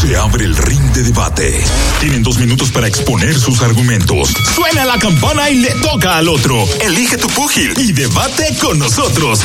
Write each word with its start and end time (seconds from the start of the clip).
Se 0.00 0.16
abre 0.16 0.46
el 0.46 0.56
ring 0.56 0.80
de 0.94 1.02
debate. 1.02 1.62
Tienen 2.00 2.22
dos 2.22 2.38
minutos 2.38 2.70
para 2.70 2.88
exponer 2.88 3.38
sus 3.38 3.60
argumentos. 3.60 4.32
Suena 4.54 4.86
la 4.86 4.98
campana 4.98 5.50
y 5.50 5.56
le 5.56 5.72
toca 5.82 6.16
al 6.16 6.26
otro. 6.28 6.64
Elige 6.80 7.18
tu 7.18 7.28
púgil 7.28 7.74
y 7.76 7.92
debate 7.92 8.56
con 8.58 8.78
nosotros. 8.78 9.44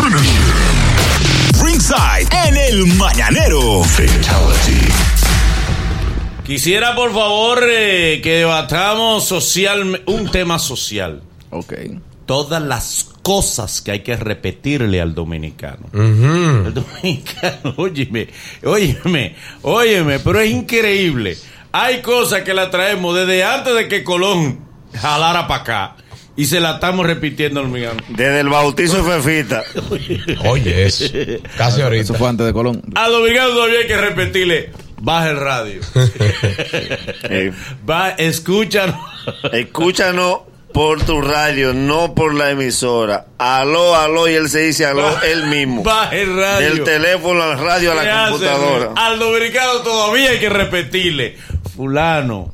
Ringside 1.62 2.30
en 2.48 2.56
el 2.56 2.86
mañanero. 2.96 3.84
Fatality. 3.84 4.88
Quisiera, 6.46 6.96
por 6.96 7.14
favor, 7.14 7.62
eh, 7.70 8.22
que 8.24 8.38
debatamos 8.38 9.26
social, 9.26 10.04
un 10.06 10.32
tema 10.32 10.58
social. 10.58 11.22
Ok. 11.50 11.74
Todas 12.26 12.62
las 12.64 13.08
cosas 13.26 13.82
que 13.82 13.90
hay 13.90 14.00
que 14.02 14.16
repetirle 14.16 15.02
al 15.02 15.16
dominicano. 15.16 15.88
El 15.92 16.76
dominicano, 16.76 17.74
óyeme, 17.78 18.28
óyeme, 18.64 19.36
óyeme, 19.64 20.20
pero 20.20 20.40
es 20.42 20.52
increíble. 20.52 21.36
Hay 21.72 22.04
cosas 22.04 22.44
que 22.44 22.54
la 22.54 22.70
traemos 22.70 23.16
desde 23.16 23.44
antes 23.44 23.74
de 23.74 23.88
que 23.88 24.04
Colón 24.04 24.60
jalara 24.94 25.48
para 25.48 25.62
acá. 25.64 25.96
Y 26.36 26.46
se 26.46 26.60
la 26.60 26.74
estamos 26.74 27.04
repitiendo 27.04 27.62
al 27.62 27.66
dominicano. 27.66 28.00
Desde 28.10 28.42
el 28.42 28.50
bautizo 28.50 29.02
de 29.02 29.20
Fefita. 29.20 29.64
Oye, 30.48 30.86
eso. 30.86 31.06
Casi 31.58 31.82
ahorita. 31.82 32.04
Eso 32.04 32.14
fue 32.14 32.30
antes 32.30 32.46
de 32.46 32.54
Colón. 32.54 32.84
Al 32.94 33.12
dominicano 33.12 33.50
todavía 33.56 33.80
hay 33.80 33.88
que 33.88 33.98
repetirle. 33.98 34.72
Baja 35.02 35.32
el 35.32 35.38
radio. 35.38 35.82
Eh, 37.24 37.52
Va, 37.90 38.10
escúchanos. 38.12 39.00
escúchanos 39.52 40.42
por 40.76 41.02
tu 41.06 41.22
radio, 41.22 41.74
no 41.74 42.14
por 42.14 42.34
la 42.34 42.52
emisora. 42.52 43.28
Aló, 43.38 43.96
aló, 43.96 44.28
y 44.28 44.34
él 44.34 44.50
se 44.50 44.60
dice 44.60 44.86
aló 44.86 45.10
él 45.22 45.46
mismo. 45.46 45.84
Baja 45.84 46.14
el 46.14 46.36
radio. 46.36 46.68
Del 46.68 46.84
teléfono 46.84 47.42
al 47.42 47.58
radio 47.58 47.94
a 47.94 48.02
¿Qué 48.02 48.06
la 48.06 48.28
computadora. 48.30 48.92
Al 48.98 49.18
dominicano 49.18 49.80
todavía 49.84 50.32
hay 50.32 50.40
que 50.40 50.50
repetirle. 50.50 51.38
Fulano, 51.74 52.52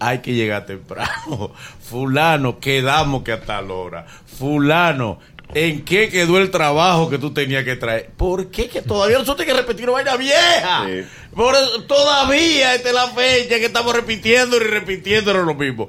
hay 0.00 0.18
que 0.18 0.32
llegar 0.32 0.66
temprano. 0.66 1.52
Fulano, 1.88 2.58
quedamos 2.58 3.22
que 3.22 3.30
a 3.30 3.40
tal 3.40 3.70
hora. 3.70 4.04
Fulano, 4.26 5.20
¿en 5.54 5.84
qué 5.84 6.08
quedó 6.08 6.38
el 6.38 6.50
trabajo 6.50 7.08
que 7.08 7.18
tú 7.18 7.32
tenías 7.32 7.62
que 7.62 7.76
traer? 7.76 8.10
¿Por 8.16 8.50
qué 8.50 8.68
que 8.68 8.82
todavía 8.82 9.18
nosotros 9.18 9.46
hay 9.46 9.54
que 9.54 9.60
repetir 9.60 9.84
una 9.84 10.02
vaina 10.02 10.16
vieja? 10.16 10.86
Sí. 10.86 11.04
Por 11.36 11.54
eso, 11.54 11.84
todavía 11.84 12.74
esta 12.74 12.88
es 12.88 12.94
la 12.96 13.06
fecha 13.10 13.60
que 13.60 13.66
estamos 13.66 13.94
repitiendo 13.94 14.56
y 14.56 14.60
repitiendo 14.60 15.32
lo 15.32 15.54
mismo. 15.54 15.86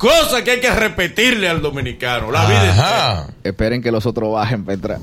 Cosa 0.00 0.42
que 0.42 0.52
hay 0.52 0.60
que 0.60 0.70
repetirle 0.70 1.46
al 1.46 1.60
dominicano. 1.60 2.30
La 2.30 2.46
vida. 2.46 3.26
Esperen 3.44 3.82
que 3.82 3.92
los 3.92 4.06
otros 4.06 4.32
bajen 4.32 4.64
para 4.64 4.74
entrar. 4.74 4.98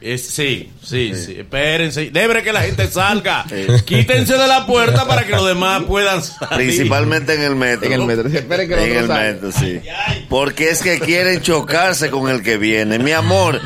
Es- 0.00 0.28
sí, 0.28 0.70
sí, 0.80 1.12
sí, 1.14 1.34
Espérense. 1.40 2.10
Debe 2.12 2.42
que 2.44 2.52
la 2.52 2.62
gente 2.62 2.86
salga. 2.86 3.44
Quítense 3.84 4.34
de 4.34 4.46
la 4.46 4.64
puerta 4.64 5.06
para 5.08 5.24
que 5.26 5.32
los 5.32 5.44
demás 5.46 5.82
puedan 5.88 6.22
salir. 6.22 6.56
Principalmente 6.56 7.34
en 7.34 7.42
el 7.42 7.56
metro. 7.56 7.86
En 7.86 7.92
el 7.94 8.04
metro. 8.04 8.24
Dice, 8.24 8.38
Esperen 8.38 8.68
que 8.68 8.76
los 8.76 8.84
En 8.84 8.92
el 8.96 9.06
salgan. 9.08 9.26
metro, 9.34 9.50
sí. 9.52 9.80
Porque 10.28 10.70
es 10.70 10.82
que 10.82 11.00
quieren 11.00 11.40
chocarse 11.42 12.10
con 12.10 12.30
el 12.30 12.42
que 12.44 12.58
viene. 12.58 13.00
Mi 13.00 13.10
amor, 13.10 13.60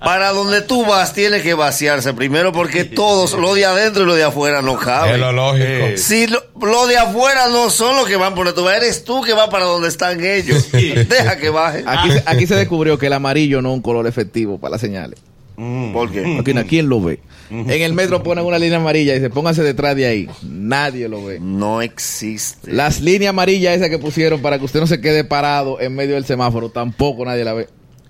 para 0.00 0.30
donde 0.30 0.60
tú 0.62 0.84
vas 0.84 1.12
tiene 1.12 1.40
que 1.40 1.54
vaciarse 1.54 2.12
primero 2.14 2.52
porque 2.52 2.82
todos, 2.84 3.34
lo 3.34 3.54
de 3.54 3.66
adentro 3.66 4.02
y 4.02 4.06
lo 4.06 4.14
de 4.16 4.24
afuera 4.24 4.62
no 4.62 4.72
Es 4.72 4.84
caben. 4.84 5.20
lo 5.20 5.30
lógico. 5.32 5.96
Si 5.96 6.26
lo, 6.26 6.42
lo 6.60 6.88
de 6.88 6.96
afuera 6.98 7.46
no 7.48 7.70
son 7.70 7.94
los 7.94 8.06
que 8.08 8.16
van 8.16 8.34
por 8.34 8.46
vas, 8.46 8.76
eres 8.76 9.04
tú 9.04 9.22
que 9.22 9.32
vas 9.34 9.48
para 9.50 9.66
donde 9.66 9.86
están 9.88 10.22
ellos. 10.24 10.66
Deja 10.72 11.36
que 11.38 11.48
bajen. 11.48 11.88
Aquí, 11.88 12.10
se- 12.10 12.22
aquí 12.26 12.46
se 12.48 12.56
descubrió 12.56 12.98
que 12.98 13.06
el 13.06 13.12
amarillo 13.12 13.62
no 13.62 13.68
es 13.70 13.74
un 13.76 13.82
color 13.82 14.08
efectivo 14.08 14.58
para 14.58 14.72
las 14.72 14.80
señales. 14.80 15.20
¿Por 15.56 16.10
qué? 16.10 16.38
Aquí, 16.38 16.52
¿Quién 16.68 16.88
lo 16.88 17.00
ve? 17.00 17.20
En 17.50 17.70
el 17.70 17.92
metro 17.92 18.22
ponen 18.22 18.44
una 18.44 18.58
línea 18.58 18.78
amarilla 18.78 19.12
y 19.12 19.16
dice, 19.16 19.30
póngase 19.30 19.62
detrás 19.62 19.96
de 19.96 20.06
ahí. 20.06 20.28
Nadie 20.42 21.08
lo 21.08 21.24
ve. 21.24 21.38
No 21.40 21.80
existe. 21.80 22.72
Las 22.72 23.00
líneas 23.00 23.30
amarillas 23.30 23.76
esas 23.76 23.88
que 23.88 23.98
pusieron 23.98 24.42
para 24.42 24.58
que 24.58 24.64
usted 24.64 24.80
no 24.80 24.86
se 24.86 25.00
quede 25.00 25.24
parado 25.24 25.80
en 25.80 25.94
medio 25.94 26.14
del 26.14 26.24
semáforo, 26.24 26.70
tampoco 26.70 27.24
nadie 27.24 27.44
la 27.44 27.54
ve. 27.54 27.68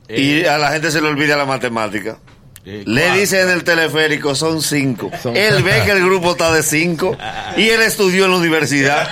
Y 0.09 0.45
a 0.45 0.59
la 0.59 0.71
gente 0.71 0.91
se 0.91 1.01
le 1.01 1.09
olvida 1.09 1.37
la 1.37 1.45
matemática. 1.45 2.19
Eh, 2.67 2.83
Le 2.85 3.11
dice 3.13 3.41
en 3.41 3.51
el 3.51 3.65
teleférico, 3.65 4.35
son 4.35 4.61
cinco. 4.61 5.11
Son- 5.23 5.37
Él 5.37 5.63
ve 5.63 5.83
que 5.85 5.93
el 5.93 6.05
grupo 6.05 6.33
está 6.33 6.53
de 6.53 6.63
cinco 6.63 7.17
y 7.57 7.69
él 7.69 7.81
estudió 7.83 8.25
en 8.25 8.33
la 8.33 8.37
universidad. 8.39 9.09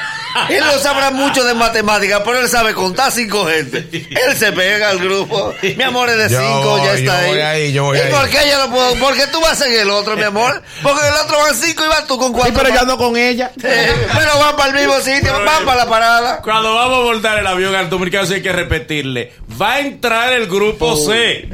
Él 0.49 0.65
no 0.67 0.77
sabrá 0.81 1.13
mucho 1.13 1.45
de 1.45 1.55
matemáticas, 1.55 2.21
pero 2.25 2.41
él 2.41 2.49
sabe 2.49 2.75
contar 2.75 3.13
cinco 3.13 3.47
gente. 3.47 3.87
Él 3.93 4.37
se 4.37 4.51
pega 4.51 4.89
al 4.89 4.99
grupo. 4.99 5.55
Mi 5.63 5.81
amor 5.85 6.11
es 6.11 6.17
de 6.17 6.29
Yo 6.31 6.41
cinco, 6.41 6.79
ya 6.85 6.95
está 6.95 7.05
yo 7.05 7.13
ahí. 7.13 7.29
voy 7.31 7.41
ahí, 7.41 7.73
yo 7.73 7.85
voy 7.85 7.99
¿Y 7.99 8.01
ahí. 8.01 8.11
por 8.11 8.29
qué 8.29 8.39
yo 8.51 8.67
no 8.67 8.75
puedo? 8.75 8.95
Porque 8.97 9.29
tú 9.29 9.41
vas 9.41 9.61
en 9.61 9.73
el 9.81 9.91
otro, 9.91 10.17
mi 10.17 10.25
amor. 10.25 10.61
Porque 10.83 11.07
en 11.07 11.13
el 11.15 11.21
otro 11.21 11.39
van 11.39 11.55
cinco 11.55 11.85
y 11.85 11.89
vas 11.89 12.05
tú 12.09 12.19
con 12.19 12.33
cuatro. 12.33 12.53
pero 12.53 12.75
yo 12.75 12.81
ando 12.81 12.99
con 12.99 13.17
ella. 13.17 13.53
Pero 13.63 14.39
van 14.41 14.57
para 14.57 14.71
el 14.71 14.75
mismo 14.89 15.01
sitio, 15.01 15.33
van 15.45 15.65
para 15.65 15.85
la 15.85 15.89
parada. 15.89 16.43
Cuando 16.43 16.75
vamos 16.75 16.99
a 16.99 17.03
voltar 17.03 17.39
el 17.39 17.47
avión 17.47 17.73
al 17.77 17.89
dominicano 17.89 18.27
sí 18.27 18.35
hay 18.35 18.43
que 18.43 18.53
repetirle. 18.53 19.33
Va 19.63 19.75
a 19.75 19.81
entrar 19.83 20.33
el 20.33 20.49
grupo 20.49 20.97
C. 20.97 21.49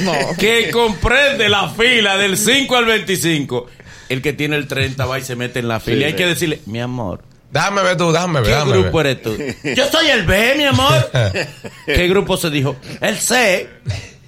No. 0.00 0.12
Que 0.36 0.72
comprende 1.12 1.48
la 1.48 1.68
fila 1.68 2.16
del 2.16 2.36
5 2.36 2.76
al 2.76 2.84
25. 2.86 3.66
El 4.08 4.22
que 4.22 4.32
tiene 4.32 4.56
el 4.56 4.66
30 4.66 5.04
va 5.06 5.18
y 5.18 5.22
se 5.22 5.36
mete 5.36 5.58
en 5.60 5.68
la 5.68 5.80
fila. 5.80 6.00
y 6.02 6.04
hay 6.04 6.12
que 6.14 6.26
decirle, 6.26 6.60
mi 6.66 6.80
amor, 6.80 7.22
Déjame 7.50 7.82
ver 7.82 7.98
tú, 7.98 8.10
déjame 8.12 8.40
ver. 8.40 8.44
¿qué 8.44 8.50
déjame 8.54 8.72
grupo 8.78 8.96
ver. 8.98 9.06
eres 9.08 9.22
tú? 9.22 9.36
Yo 9.76 9.86
soy 9.90 10.06
el 10.08 10.24
B, 10.24 10.54
mi 10.56 10.64
amor. 10.64 11.10
¿Qué 11.86 12.08
grupo 12.08 12.38
se 12.38 12.48
dijo? 12.48 12.76
El 13.02 13.18
C. 13.18 13.68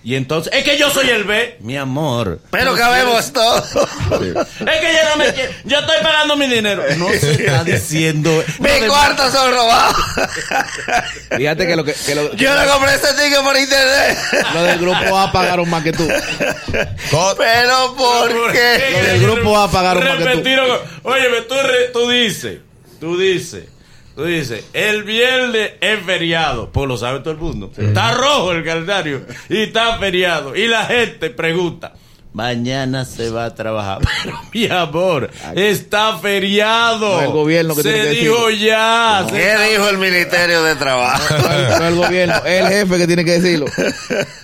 Y 0.06 0.16
entonces, 0.16 0.52
es 0.54 0.64
que 0.64 0.76
yo 0.76 0.90
soy 0.90 1.08
el 1.08 1.24
B, 1.24 1.56
mi 1.60 1.78
amor. 1.78 2.38
Pero 2.50 2.74
cabemos 2.76 3.32
todos. 3.32 3.64
Es 3.70 4.80
que 4.80 4.92
yo 4.92 5.08
no 5.10 5.16
me 5.16 5.32
quiero. 5.32 5.50
Yo 5.64 5.78
estoy 5.78 5.96
pagando 6.02 6.36
mi 6.36 6.46
dinero. 6.46 6.82
No 6.98 7.08
se 7.08 7.32
está 7.32 7.64
diciendo. 7.64 8.30
Mis 8.58 8.84
cuartos 8.86 9.32
son 9.32 9.50
robados. 9.52 9.96
Fíjate 11.36 11.66
que 11.66 11.76
lo 11.76 11.84
que, 11.84 11.94
que 11.94 12.14
lo, 12.14 12.34
Yo 12.34 12.54
le 12.54 12.66
compré 12.68 12.94
este 12.94 13.08
ticket 13.14 13.40
por 13.42 13.56
internet. 13.56 14.18
lo 14.52 14.62
del 14.64 14.78
grupo 14.78 15.18
A 15.18 15.32
pagaron 15.32 15.70
más 15.70 15.82
que 15.82 15.92
tú. 15.92 16.06
Pero 17.38 17.94
¿por 17.96 18.52
qué? 18.52 18.78
Lo 18.92 19.02
del 19.08 19.22
grupo 19.22 19.56
A 19.58 19.70
pagaron 19.70 20.04
más 20.04 20.18
que 20.18 20.22
tú. 20.22 20.28
Repetir, 20.28 20.60
Oye, 21.02 21.24
tú, 21.48 21.54
re- 21.54 21.88
tú 21.92 22.08
dices, 22.10 22.58
tú 23.00 23.16
dices, 23.18 23.64
tú 24.14 24.24
dices, 24.24 24.68
el 24.72 25.04
viernes 25.04 25.72
es 25.80 26.00
feriado, 26.00 26.70
pues 26.70 26.88
lo 26.88 26.96
sabe 26.96 27.20
todo 27.20 27.32
el 27.32 27.38
mundo. 27.38 27.70
Está 27.76 28.14
rojo 28.14 28.52
el 28.52 28.64
calendario 28.64 29.22
y 29.48 29.62
está 29.62 29.98
feriado. 29.98 30.56
Y 30.56 30.68
la 30.68 30.84
gente 30.86 31.30
pregunta, 31.30 31.94
mañana 32.34 33.04
se 33.06 33.30
va 33.30 33.46
a 33.46 33.54
trabajar. 33.54 34.00
Pero 34.24 34.38
mi 34.52 34.66
amor, 34.70 35.30
está 35.54 36.18
feriado. 36.18 37.14
No, 37.16 37.22
el 37.22 37.30
gobierno 37.30 37.74
que 37.74 37.82
se 37.82 37.92
tiene 37.92 38.10
que 38.10 38.20
dijo 38.20 38.50
ya. 38.50 39.24
se- 39.28 39.34
¿Qué 39.34 39.56
dijo 39.70 39.88
el 39.88 39.96
Ministerio 39.98 40.62
de 40.62 40.74
Trabajo? 40.74 41.22
No, 41.34 41.78
no 41.78 41.86
el 41.88 41.94
gobierno, 41.96 42.34
es 42.44 42.60
el 42.60 42.68
jefe 42.68 42.98
que 42.98 43.06
tiene 43.06 43.24
que 43.24 43.40
decirlo. 43.40 43.66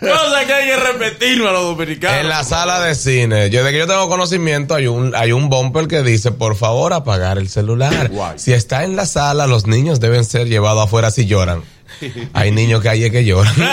Cosa 0.00 0.46
que 0.46 0.52
hay 0.52 0.66
que 0.68 0.76
repetirlo 0.76 1.48
a 1.48 1.52
los 1.52 1.62
dominicanos. 1.64 2.20
En 2.20 2.28
la 2.28 2.44
sala 2.44 2.80
de 2.80 2.94
cine, 2.94 3.50
yo 3.50 3.62
de 3.64 3.72
que 3.72 3.78
yo 3.78 3.86
tengo 3.86 4.08
conocimiento, 4.08 4.74
hay 4.74 4.86
un, 4.86 5.14
hay 5.14 5.32
un 5.32 5.48
bumper 5.50 5.86
que 5.88 6.02
dice, 6.02 6.30
por 6.30 6.56
favor, 6.56 6.92
apagar 6.92 7.36
el 7.38 7.48
celular. 7.48 8.10
Si 8.36 8.52
está 8.52 8.84
en 8.84 8.96
la 8.96 9.06
sala, 9.06 9.46
los 9.46 9.66
niños 9.66 10.00
deben 10.00 10.24
ser 10.24 10.48
llevados 10.48 10.84
afuera 10.84 11.10
si 11.10 11.26
lloran. 11.26 11.62
Hay 12.32 12.50
niños 12.50 12.80
que 12.82 12.88
hay 12.88 13.04
es 13.04 13.10
que 13.12 13.24
lloran. 13.24 13.54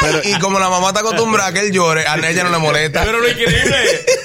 Pero, 0.00 0.20
y 0.24 0.32
como 0.40 0.58
la 0.58 0.68
mamá 0.68 0.88
está 0.88 1.00
acostumbrada 1.00 1.50
a 1.50 1.52
que 1.52 1.60
él 1.60 1.72
llore, 1.72 2.06
a 2.06 2.16
ella 2.16 2.44
no 2.44 2.50
le 2.50 2.58
molesta. 2.58 3.04
Pero 3.04 3.20
lo 3.20 3.28
increíble 3.28 3.76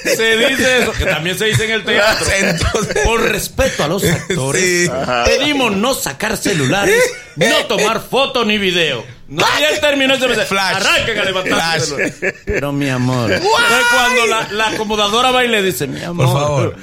se 0.04 0.36
dice 0.36 0.82
eso, 0.82 0.92
que 0.92 1.04
también 1.04 1.38
se 1.38 1.44
dice 1.46 1.66
en 1.66 1.70
el 1.72 1.84
teatro. 1.84 2.26
Entonces- 2.38 3.04
por 3.04 3.20
respeto 3.22 3.84
a 3.84 3.88
los 3.88 4.04
actores, 4.04 4.58
Sí. 4.86 4.90
pedimos 5.24 5.76
no 5.76 5.94
sacar 5.94 6.36
celulares, 6.36 7.00
no 7.36 7.66
tomar 7.66 8.00
foto 8.00 8.44
ni 8.44 8.58
video. 8.58 9.04
No, 9.28 9.44
y 9.60 9.64
él 9.64 9.78
terminó 9.80 10.14
ese 10.14 10.26
mensaje. 10.26 10.48
Flash. 10.48 10.76
Arranquen 10.76 11.18
a 11.18 11.24
levantar. 11.24 11.80
Pero 12.46 12.72
mi 12.72 12.88
amor. 12.88 13.30
Es 13.30 13.42
cuando 13.42 14.26
la, 14.26 14.48
la 14.50 14.68
acomodadora 14.68 15.30
va 15.30 15.44
y 15.44 15.48
le 15.48 15.62
dice, 15.62 15.86
mi 15.86 16.02
amor. 16.02 16.26
favor. 16.26 16.76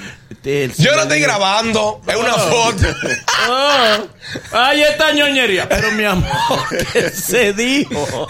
el 0.45 0.73
Yo 0.75 0.95
no 0.95 1.01
estoy 1.01 1.19
grabando, 1.21 2.01
es 2.07 2.15
una 2.15 2.33
foto. 2.33 2.83
Ah, 4.51 4.69
ahí 4.69 4.81
está 4.83 5.11
ñoñería. 5.11 5.67
Pero 5.69 5.91
mi 5.91 6.03
amor, 6.03 6.29
¿qué 6.93 7.09
se 7.09 7.53
dijo? 7.53 8.27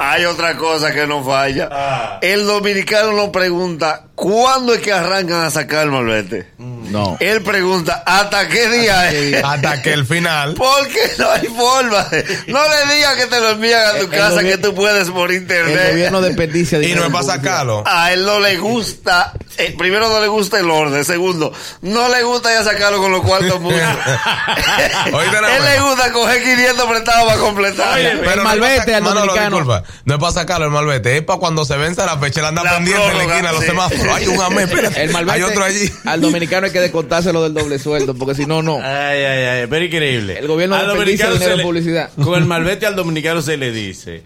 Hay 0.00 0.24
otra 0.24 0.56
cosa 0.56 0.92
que 0.92 1.06
no 1.06 1.22
falla. 1.24 1.68
Ah. 1.70 2.18
El 2.22 2.46
dominicano 2.46 3.12
no 3.12 3.30
pregunta 3.32 4.04
cuándo 4.14 4.74
es 4.74 4.80
que 4.80 4.92
arrancan 4.92 5.44
a 5.44 5.50
sacar 5.50 5.84
el 5.84 5.90
malvete. 5.92 6.50
No. 6.58 7.16
Él 7.20 7.42
pregunta 7.42 8.02
hasta 8.04 8.48
qué 8.48 8.68
día 8.68 9.10
es. 9.12 9.42
Hasta 9.44 9.80
que 9.80 9.92
el 9.92 10.04
final. 10.04 10.54
Porque 10.54 10.98
no 11.18 11.30
hay 11.30 11.46
forma. 11.46 12.02
de- 12.04 12.24
No 12.48 12.60
le 12.68 12.94
digas 12.94 13.14
que 13.14 13.26
te 13.26 13.40
lo 13.40 13.50
envían 13.50 13.86
a 13.86 13.90
tu 13.92 13.96
El- 13.98 14.02
el 14.04 14.10
casa 14.10 14.40
que 14.42 14.58
tú 14.58 14.74
puedes 14.74 15.08
por 15.10 15.30
El 15.30 15.36
internet. 15.38 15.90
gobierno 15.92 16.20
desperdicia 16.20 16.82
Y 16.82 16.94
no 16.94 17.04
es 17.04 17.10
para 17.12 17.24
sacarlo. 17.24 17.84
A 17.86 18.12
él 18.12 18.24
no 18.26 18.40
le 18.40 18.56
gusta 18.58 19.32
eh, 19.58 19.74
primero 19.76 20.08
no 20.08 20.20
le 20.20 20.26
gusta 20.28 20.58
el 20.58 20.70
orden, 20.70 21.04
segundo, 21.04 21.52
no 21.82 22.08
le 22.08 22.22
gusta 22.22 22.50
ya 22.50 22.64
sacarlo 22.64 22.98
con 22.98 23.12
los 23.12 23.20
cuartos 23.22 23.60
muchos. 23.60 23.78
Él 25.38 25.64
le 25.64 25.80
gusta 25.80 26.12
coger 26.12 26.42
500 26.42 26.86
prestados 26.86 27.24
para 27.28 27.40
completar. 27.40 27.94
Oye, 27.98 28.10
El 28.10 28.20
no 28.24 28.30
es 28.30 28.36
malvete 28.42 28.94
al 28.94 29.02
Manolo, 29.02 29.20
dominicano. 29.26 29.56
disculpa, 29.56 29.82
no 30.04 30.14
es 30.14 30.20
para 30.20 30.32
sacarlo 30.32 30.66
el 30.66 30.72
malvete, 30.72 31.16
es 31.16 31.22
para 31.22 31.38
cuando 31.38 31.64
se 31.64 31.76
vence 31.76 32.04
la 32.04 32.18
fecha, 32.18 32.40
él 32.40 32.46
anda 32.46 32.62
La 32.64 32.76
pendiente 32.76 33.02
en 33.02 33.08
la 33.08 33.12
prórroga, 33.14 33.34
esquina 33.34 33.48
de 33.52 33.54
los 33.56 33.64
semáforos. 33.64 34.06
Hay 34.16 34.26
un 34.26 34.40
amén, 34.42 34.68
espérate. 34.68 35.02
El 35.02 35.10
malvete, 35.12 35.36
Hay 35.36 35.42
otro 35.42 35.64
allí. 35.64 35.90
Al 36.04 36.20
dominicano 36.20 36.66
hay 36.66 36.72
que 36.72 36.80
descontárselo 36.80 37.42
del 37.42 37.54
doble 37.54 37.78
sueldo, 37.78 38.14
porque 38.14 38.34
si 38.34 38.46
no, 38.46 38.62
no. 38.62 38.76
Ay, 38.76 39.22
ay, 39.24 39.44
ay, 39.44 39.66
pero 39.68 39.84
increíble. 39.84 40.38
El 40.38 40.46
gobierno 40.48 40.76
Al 40.76 40.86
dominicano 40.86 41.32
dinero 41.34 41.46
se 41.46 41.52
en 41.52 41.56
le- 41.58 41.62
publicidad. 41.64 42.10
Con 42.22 42.34
el 42.34 42.44
malvete 42.46 42.86
al 42.86 42.96
dominicano 42.96 43.42
se 43.42 43.56
le 43.56 43.70
dice, 43.72 44.24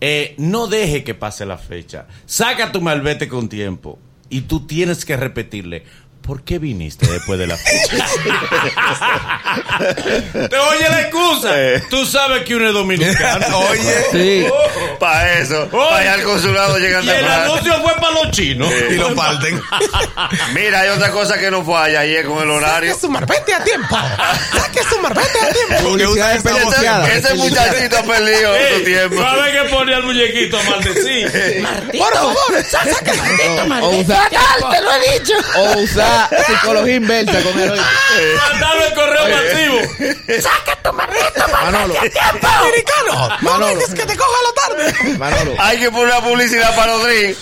eh, 0.00 0.34
no 0.38 0.66
deje 0.66 1.04
que 1.04 1.14
pase 1.14 1.44
la 1.46 1.58
fecha. 1.58 2.06
Saca 2.26 2.72
tu 2.72 2.80
malvete 2.80 3.28
con 3.28 3.48
tiempo. 3.48 3.98
Y 4.32 4.42
tú 4.42 4.64
tienes 4.66 5.04
que 5.04 5.16
repetirle, 5.16 5.84
¿por 6.30 6.44
qué 6.44 6.60
viniste 6.60 7.08
después 7.08 7.40
de 7.40 7.46
la 7.48 7.56
fecha? 7.56 7.96
Te 10.48 10.56
oye 10.58 10.88
la 10.88 11.00
excusa. 11.00 11.60
Eh. 11.60 11.82
Tú 11.90 12.06
sabes 12.06 12.44
que 12.44 12.54
uno 12.54 12.68
es 12.68 12.72
dominicano. 12.72 13.58
Oye. 13.70 14.04
Sí. 14.12 14.46
Para 15.00 15.38
eso, 15.40 15.66
para 15.70 16.02
ir 16.04 16.08
al 16.08 16.22
consulado 16.22 16.78
llegan 16.78 17.04
Y 17.04 17.08
el 17.08 17.16
temprano. 17.16 17.42
anuncio 17.54 17.82
fue 17.82 17.94
para 17.96 18.12
los 18.12 18.30
chinos. 18.30 18.72
Y 18.90 18.94
lo 18.94 19.12
parten. 19.16 19.60
Mira, 20.54 20.82
hay 20.82 20.90
otra 20.90 21.10
cosa 21.10 21.36
que 21.36 21.50
no 21.50 21.64
falla 21.64 22.06
y 22.06 22.14
es 22.14 22.24
con 22.24 22.40
el 22.44 22.50
horario. 22.50 22.96
su 22.96 23.10
marbete 23.10 23.52
a 23.52 23.64
tiempo. 23.64 23.98
Saque 24.54 24.84
su 24.88 25.00
marbete 25.00 25.40
a 25.40 25.52
tiempo. 25.52 25.88
Publicidad 25.88 26.40
Porque 26.42 26.64
usa 26.64 26.76
esa 26.76 27.08
Ese, 27.08 27.18
ese 27.18 27.34
muchachito 27.34 27.98
ha 27.98 28.02
perdido 28.04 28.54
su 28.76 28.84
tiempo. 28.84 29.20
¿Sabes 29.20 29.52
que 29.62 29.68
pone 29.68 29.94
al 29.94 30.04
muñequito 30.04 30.60
a 30.60 30.62
maldecir? 30.62 31.66
Por 31.98 32.14
favor, 32.14 32.36
saque 32.68 33.10
O, 33.80 33.86
o 33.86 33.90
usar, 33.98 34.30
te 34.30 34.80
lo 34.80 34.92
he 34.92 35.18
dicho. 35.18 35.34
o 35.56 35.78
usar 35.80 36.19
psicología 36.46 36.94
inversa 36.96 37.42
con 37.42 37.58
el 37.60 37.70
Mandarlo 37.70 38.84
el 38.86 38.94
correo 38.94 39.22
masivo. 39.28 40.40
Saca 40.42 40.76
tu 40.82 40.92
marrito, 40.92 41.48
Manolo, 41.52 41.94
Americano. 41.98 43.28
No 43.40 43.50
Manolo. 43.52 43.66
dejes 43.76 43.94
que 43.94 44.06
te 44.06 44.16
coja 44.16 44.38
la 44.46 44.52
tarde. 44.92 45.18
Manolo. 45.18 45.54
Hay 45.58 45.78
que 45.78 45.90
poner 45.90 46.06
una 46.06 46.20
publicidad 46.20 46.74
para 46.76 46.96
drinks. 46.98 47.38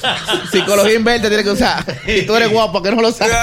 Psicología 0.51 0.95
inversa 0.95 1.29
tiene 1.29 1.45
que 1.45 1.51
usar. 1.51 1.85
Si 2.05 2.23
tú 2.27 2.37
eres 2.37 2.51
guapo, 2.51 2.83
que 2.83 2.91
no 2.91 3.03
lo 3.03 3.13
sabes. 3.13 3.37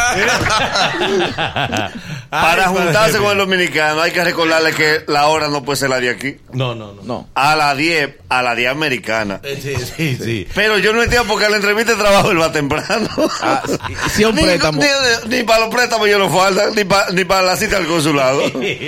Para 2.42 2.68
juntarse 2.68 3.18
con 3.20 3.32
el 3.32 3.38
dominicano 3.38 4.02
hay 4.02 4.12
que 4.12 4.24
recordarle 4.24 4.74
que 4.74 5.02
la 5.08 5.28
hora 5.28 5.48
no 5.48 5.64
puede 5.64 5.78
ser 5.78 5.90
la 5.90 6.00
de 6.00 6.10
aquí. 6.10 6.38
No, 6.54 6.74
no, 6.76 6.94
no. 6.94 7.02
No. 7.04 7.30
A 7.36 7.56
las 7.56 7.76
10, 7.78 8.10
a 8.30 8.42
las 8.42 8.56
10 8.58 8.70
americana. 8.72 9.40
Eh, 9.44 9.60
Sí, 9.62 9.76
sí, 9.96 10.18
sí. 10.24 10.48
Pero 10.54 10.78
yo 10.78 10.94
no 10.94 11.02
entiendo 11.04 11.28
porque 11.28 11.50
la 11.50 11.56
entrevista 11.58 11.94
de 11.94 11.98
trabajo 12.02 12.32
él 12.32 12.40
va 12.42 12.52
temprano. 12.52 13.08
Ah, 13.42 13.64
si 14.12 14.24
un 14.26 14.36
ni, 14.36 14.44
préstamo. 14.44 14.82
ni- 14.82 15.38
ni 15.38 15.44
para 15.44 15.66
los 15.66 15.74
préstamos 15.74 16.10
yo 16.10 16.20
no 16.20 16.30
falta, 16.30 16.70
ni, 16.76 16.84
pa- 16.84 17.08
ni 17.12 17.26
para 17.26 17.42
la 17.44 17.58
cita 17.58 17.78
al 17.78 17.88
consulado. 17.88 18.42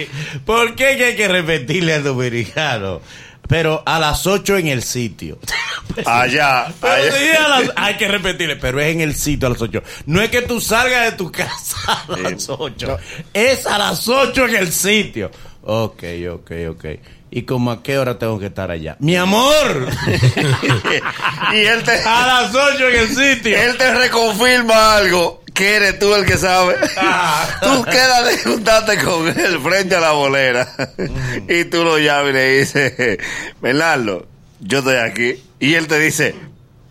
¿Por 0.45 0.75
qué 0.75 0.97
que 0.97 1.05
hay 1.05 1.15
que 1.15 1.27
repetirle 1.27 1.93
al 1.95 2.03
dominicano? 2.03 3.01
Pero 3.47 3.81
a 3.85 3.99
las 3.99 4.27
8 4.27 4.57
en 4.57 4.67
el 4.67 4.83
sitio. 4.83 5.39
Allá, 6.05 6.65
allá. 6.81 7.47
las- 7.47 7.71
hay 7.75 7.95
que 7.97 8.07
repetirle, 8.07 8.55
pero 8.57 8.79
es 8.79 8.93
en 8.93 9.01
el 9.01 9.15
sitio 9.15 9.47
a 9.47 9.51
las 9.51 9.61
8. 9.61 9.81
No 10.05 10.21
es 10.21 10.29
que 10.29 10.41
tú 10.43 10.61
salgas 10.61 11.11
de 11.11 11.17
tu 11.17 11.31
casa 11.31 11.77
a 12.07 12.17
las 12.17 12.47
8. 12.49 12.97
Es 13.33 13.65
a 13.65 13.77
las 13.79 14.07
8 14.07 14.45
en 14.47 14.55
el 14.57 14.71
sitio. 14.71 15.31
Ok, 15.63 16.03
ok, 16.31 16.51
ok. 16.69 16.85
¿Y 17.29 17.43
como 17.43 17.71
a 17.71 17.83
qué 17.83 17.97
hora 17.97 18.17
tengo 18.17 18.39
que 18.39 18.45
estar 18.47 18.71
allá? 18.71 18.95
¡Mi 18.99 19.15
amor! 19.17 19.87
y 21.53 21.57
él 21.57 21.83
te, 21.83 21.91
A 22.03 22.25
las 22.43 22.55
8 22.55 22.87
en 22.89 22.95
el 22.95 23.07
sitio. 23.09 23.57
él 23.57 23.77
te 23.77 23.93
reconfirma 23.93 24.95
algo 24.97 25.43
que 25.53 25.75
eres 25.75 25.97
tú 25.99 26.13
el 26.13 26.25
que 26.25 26.37
sabe. 26.37 26.75
Ah. 26.97 27.47
tú 27.61 27.83
quedas 27.85 28.25
de 28.27 28.37
juntarte 28.49 28.97
con 29.03 29.27
él 29.27 29.59
frente 29.61 29.95
a 29.95 29.99
la 29.99 30.11
bolera 30.11 30.67
Mm. 30.97 31.51
y 31.51 31.65
tú 31.65 31.83
lo 31.83 31.97
llamas 31.97 32.29
y 32.29 32.33
le 32.33 32.59
dices, 32.59 33.17
Bernardo, 33.61 34.27
yo 34.59 34.79
estoy 34.79 34.95
aquí. 34.97 35.43
Y 35.59 35.73
él 35.73 35.87
te 35.87 35.99
dice, 35.99 36.35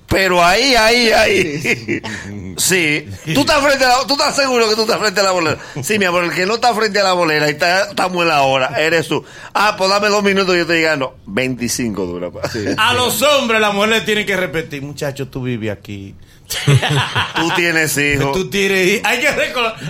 pero 0.08 0.44
ahí, 0.44 0.74
ahí, 0.74 1.10
ahí. 1.10 2.02
Sí. 2.58 3.06
¿Tú 3.34 3.40
estás, 3.40 3.62
frente 3.62 3.84
a 3.84 3.88
la, 3.88 4.06
¿Tú 4.06 4.14
estás 4.14 4.34
seguro 4.34 4.66
que 4.66 4.74
tú 4.74 4.82
estás 4.82 4.98
frente 4.98 5.20
a 5.20 5.24
la 5.24 5.32
bolera? 5.32 5.58
Sí, 5.82 5.98
mi 5.98 6.06
amor, 6.06 6.24
el 6.24 6.32
que 6.32 6.46
no 6.46 6.54
está 6.54 6.74
frente 6.74 6.98
a 7.00 7.04
la 7.04 7.12
bolera 7.12 7.48
y 7.48 7.50
está, 7.50 7.90
estamos 7.90 8.22
en 8.22 8.28
la 8.28 8.42
hora, 8.42 8.80
eres 8.80 9.08
tú. 9.08 9.22
Ah, 9.52 9.74
pues 9.76 9.90
dame 9.90 10.08
dos 10.08 10.22
minutos 10.22 10.54
y 10.54 10.58
yo 10.58 10.66
te 10.66 10.72
diga, 10.72 10.96
no, 10.96 11.16
25 11.26 12.06
dura. 12.06 12.30
pa. 12.30 12.40
A 12.78 12.94
los 12.94 13.20
hombres, 13.20 13.60
la 13.60 13.72
mujer 13.72 13.90
le 13.90 14.00
tiene 14.00 14.24
que 14.24 14.36
repetir, 14.36 14.80
muchacho, 14.80 15.28
tú 15.28 15.42
vives 15.42 15.70
aquí. 15.70 16.14
Tú 17.36 17.50
tienes 17.56 17.96
hijos. 17.98 18.32
Tú 18.32 18.48
tienes 18.50 18.88
hijos. 18.88 19.02
Hay 19.04 19.18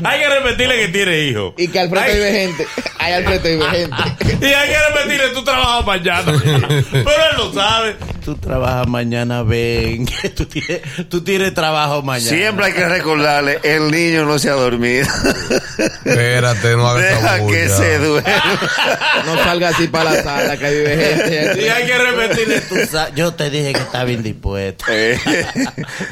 hay 0.04 0.20
que 0.20 0.28
repetirle 0.28 0.76
que 0.76 0.88
tiene 0.88 1.18
hijos. 1.20 1.54
Y 1.56 1.68
que 1.68 1.80
al 1.80 1.88
frente 1.90 2.10
Hay- 2.10 2.16
vive 2.16 2.32
gente. 2.32 2.66
Ahí 2.98 3.12
al 3.12 3.24
frente 3.24 3.50
vive 3.56 3.70
gente. 3.70 3.96
Y 4.46 4.52
hay 4.52 4.68
que 4.68 4.76
repetirle, 4.94 5.28
tú 5.34 5.44
trabajas 5.44 5.86
mañana. 5.86 6.32
Pero 6.92 7.10
él 7.10 7.36
lo 7.38 7.52
sabe. 7.54 7.96
Tú 8.24 8.36
trabajas 8.36 8.86
mañana, 8.88 9.42
ven. 9.42 10.04
que 10.04 10.28
Tú 10.36 10.44
tienes, 10.46 10.80
tú 11.08 11.22
tienes 11.22 11.54
trabajo 11.54 12.02
mañana. 12.02 12.28
Siempre 12.28 12.66
hay 12.66 12.72
que 12.72 12.86
recordarle, 12.86 13.60
el 13.62 13.90
niño 13.90 14.24
no 14.26 14.38
se 14.38 14.50
ha 14.50 14.54
dormido. 14.54 15.06
Espérate, 15.78 16.76
no 16.76 16.88
hagas 16.88 17.04
esa 17.18 17.34
Deja 17.36 17.46
que 17.46 17.68
se 17.68 17.98
duerma. 17.98 18.30
No 19.24 19.36
salga 19.44 19.68
así 19.68 19.86
para 19.88 20.12
la 20.12 20.22
sala, 20.22 20.56
que 20.56 20.70
vive 20.70 20.96
gente. 20.96 21.64
Y 21.64 21.68
hay 21.68 21.86
que 21.86 21.98
repetirle, 21.98 22.60
tú 22.62 22.74
yo 23.14 23.32
te 23.34 23.50
dije 23.50 23.72
que 23.72 23.80
estaba 23.80 24.10
indispuesto. 24.10 24.84
Eh, 24.88 25.18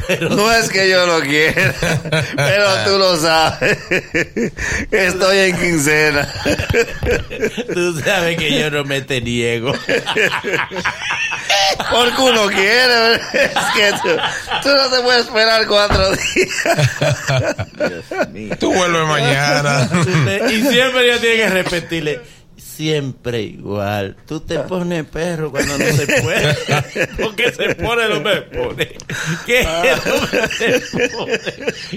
Pero- 0.08 0.33
no 0.34 0.52
es 0.52 0.69
que 0.70 0.88
yo 0.88 1.06
lo 1.06 1.20
quiera, 1.20 1.75
pero 2.36 2.84
tú 2.84 2.98
lo 2.98 3.16
sabes. 3.16 3.78
Estoy 4.90 5.38
en 5.38 5.56
quincena. 5.58 6.28
Tú 7.72 8.00
sabes 8.00 8.36
que 8.36 8.58
yo 8.58 8.70
no 8.70 8.84
me 8.84 9.00
te 9.00 9.20
niego. 9.20 9.72
Porque 11.90 12.22
uno 12.22 12.46
quiere. 12.46 13.14
Es 13.14 13.64
que 13.75 13.92
tú, 14.02 14.08
tú 14.62 14.69
no 14.69 14.90
te 14.90 15.00
puedes 15.02 15.26
esperar 15.26 15.66
cuatro 15.66 16.10
días. 16.10 17.69
Tú 18.58 18.72
vuelves 18.72 19.06
mañana. 19.06 19.88
y 20.50 20.62
siempre 20.62 21.08
yo 21.08 21.19
tiene 21.20 21.37
que 21.37 21.48
repetirle. 21.50 22.20
Siempre 22.76 23.41
igual. 23.43 24.17
Tú 24.26 24.41
te 24.41 24.59
pones 24.61 25.05
perro 25.05 25.50
cuando 25.50 25.79
no 25.79 25.85
se 25.85 26.06
puede. 26.23 26.55
Porque 27.23 27.53
se 27.53 27.75
pone, 27.76 28.09
no 28.09 28.21
me 28.21 28.43
pone. 28.43 28.97
Que 29.47 29.62
no 29.65 30.99
me 30.99 31.09
pone. 31.09 31.41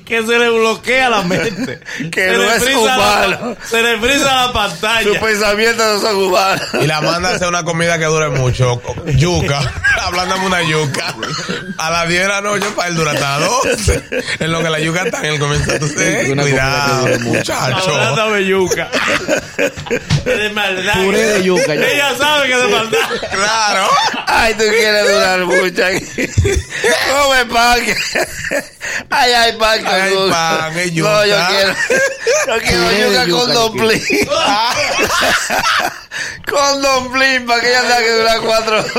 Que 0.05 0.23
se 0.23 0.37
le 0.39 0.49
bloquea 0.49 1.09
la 1.09 1.21
mente. 1.23 1.79
Que 2.11 2.25
se 2.29 2.31
no 2.33 2.43
le 2.43 2.55
es 2.55 2.63
la- 2.73 2.77
humano. 2.79 3.57
se 3.67 3.81
le 3.81 3.97
frisa 3.97 4.35
la 4.35 4.43
Sus 4.43 4.51
pantalla. 4.53 5.19
pensamientos 5.19 5.85
no 6.03 6.07
son 6.09 6.15
humanos. 6.23 6.67
Y 6.81 6.85
la 6.87 7.01
manda 7.01 7.29
a 7.29 7.35
hacer 7.35 7.47
una 7.47 7.63
comida 7.63 7.97
que 7.97 8.05
dure 8.05 8.29
mucho. 8.29 8.81
Yuca. 9.15 9.59
Hablándome 10.01 10.45
una 10.45 10.61
yuca. 10.61 11.15
A 11.77 11.89
las 11.91 12.07
10 12.07 12.21
de 12.21 12.27
la 12.27 12.41
noche 12.41 12.67
para 12.75 12.89
él 12.89 12.95
dura 12.95 13.11
hasta 13.11 13.39
las 13.39 13.49
12. 13.63 14.03
En 14.39 14.51
lo 14.51 14.61
que 14.61 14.69
la 14.69 14.79
yuca 14.79 15.03
está 15.05 15.19
en 15.19 15.33
el 15.33 15.39
comienzo. 15.39 15.71
Entonces, 15.73 16.33
cuidado, 16.35 17.19
muchacho. 17.21 17.95
Hablando 17.95 18.39
yuca. 18.39 18.89
Maldad. 20.75 20.93
Puré 21.03 21.23
de 21.23 21.43
yuca, 21.43 21.75
ya. 21.75 21.87
Ella 21.87 22.15
sabe 22.17 22.47
que 22.47 22.53
es 22.53 22.61
de 22.61 22.67
maldad. 22.67 22.99
Claro. 23.31 23.89
Ay, 24.27 24.53
tú 24.53 24.63
quieres 24.69 25.07
durar 25.13 25.39
mucho 25.45 25.85
aquí. 25.85 26.05
Come 27.11 27.45
pan. 27.45 27.79
Ay, 29.09 29.31
hay 29.33 29.51
pan 29.53 29.83
con 29.83 29.93
Ay, 29.93 30.13
pan, 30.29 30.77
hay 30.77 30.91
No, 30.91 31.25
yo 31.25 31.35
yuca. 31.35 31.47
quiero. 31.49 31.75
Yo 32.47 32.57
quiero 32.61 32.89
de 32.89 32.99
yuca 32.99 33.19
con 33.21 33.29
yuca, 33.29 33.53
domplín. 33.53 34.01
con 36.49 36.81
domplín 36.81 37.45
para 37.45 37.61
que 37.61 37.69
ella 37.69 37.81
tenga 37.81 37.97
que 37.99 38.11
durar 38.11 38.39
cuatro 38.41 38.77
horas. 38.77 38.89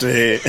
Sí. 0.00 0.40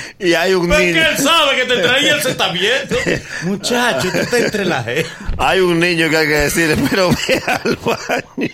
y 0.18 0.34
hay 0.34 0.54
un 0.54 0.68
Porque 0.68 0.86
niño. 0.86 1.02
él 1.08 1.18
sabe 1.18 1.56
que 1.56 1.64
te 1.64 1.76
trae 1.78 2.02
y 2.02 2.08
él 2.08 2.22
se 2.22 2.30
está 2.30 2.48
viendo. 2.52 2.96
Muchacho, 3.42 4.10
tú 4.10 4.18
estás 4.18 4.40
entre 4.40 4.64
la 4.64 4.82
gente. 4.82 5.06
Hay 5.38 5.60
un 5.60 5.78
niño 5.80 6.08
que 6.10 6.16
hay 6.16 6.26
que 6.26 6.34
decirle, 6.34 6.76
pero 6.90 7.10
ve 7.10 7.42
al 7.46 7.76
baño. 7.76 8.50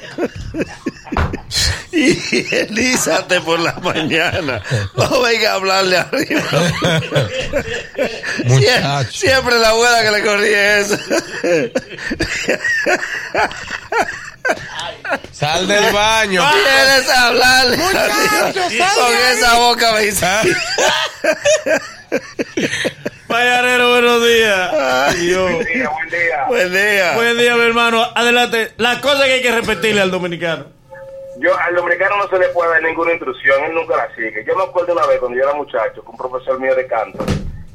y 1.93 2.55
elízate 2.55 3.41
por 3.41 3.59
la 3.61 3.73
mañana. 3.75 4.61
No 4.97 5.23
venga 5.23 5.53
a 5.53 5.55
hablarle 5.55 5.97
arriba. 5.99 6.43
Sie-. 8.49 9.07
Siempre 9.11 9.59
la 9.59 9.71
abuela 9.71 10.03
que 10.03 10.11
le 10.11 10.23
corría 10.23 10.79
eso. 10.79 10.99
Sal 15.33 15.67
del 15.67 15.93
baño. 15.93 16.43
¿Quieres 16.53 17.11
hablarle? 17.11 17.77
Con 17.77 19.15
esa 19.33 19.59
boca 19.59 19.93
me 19.93 20.01
dice. 20.01 20.27
Mañanero, 23.29 23.91
buenos 23.91 24.27
días. 24.27 25.21
Dios. 25.21 25.53
Buen 25.53 25.67
día, 25.67 25.91
buen 25.91 26.11
día. 26.11 26.45
Buen 26.49 26.73
día. 26.73 27.13
Buen 27.15 27.39
día, 27.39 27.55
mi 27.57 27.63
hermano. 27.63 28.07
Adelante. 28.15 28.73
La 28.77 29.01
cosa 29.01 29.25
que 29.25 29.33
hay 29.33 29.43
que 29.43 29.53
repetirle 29.53 30.01
al 30.01 30.11
dominicano. 30.11 30.77
Yo, 31.39 31.59
al 31.59 31.75
dominicano 31.75 32.17
no 32.17 32.29
se 32.29 32.39
le 32.39 32.49
puede 32.49 32.71
dar 32.71 32.83
ninguna 32.83 33.13
instrucción, 33.13 33.63
él 33.65 33.75
nunca 33.75 33.97
la 33.97 34.15
sigue. 34.15 34.43
Yo 34.47 34.57
me 34.57 34.65
acuerdo 34.65 34.95
una 34.95 35.07
vez 35.07 35.19
cuando 35.19 35.37
yo 35.37 35.45
era 35.45 35.53
muchacho, 35.53 36.03
que 36.03 36.09
un 36.09 36.17
profesor 36.17 36.59
mío 36.59 36.75
de 36.75 36.87
canto 36.87 37.25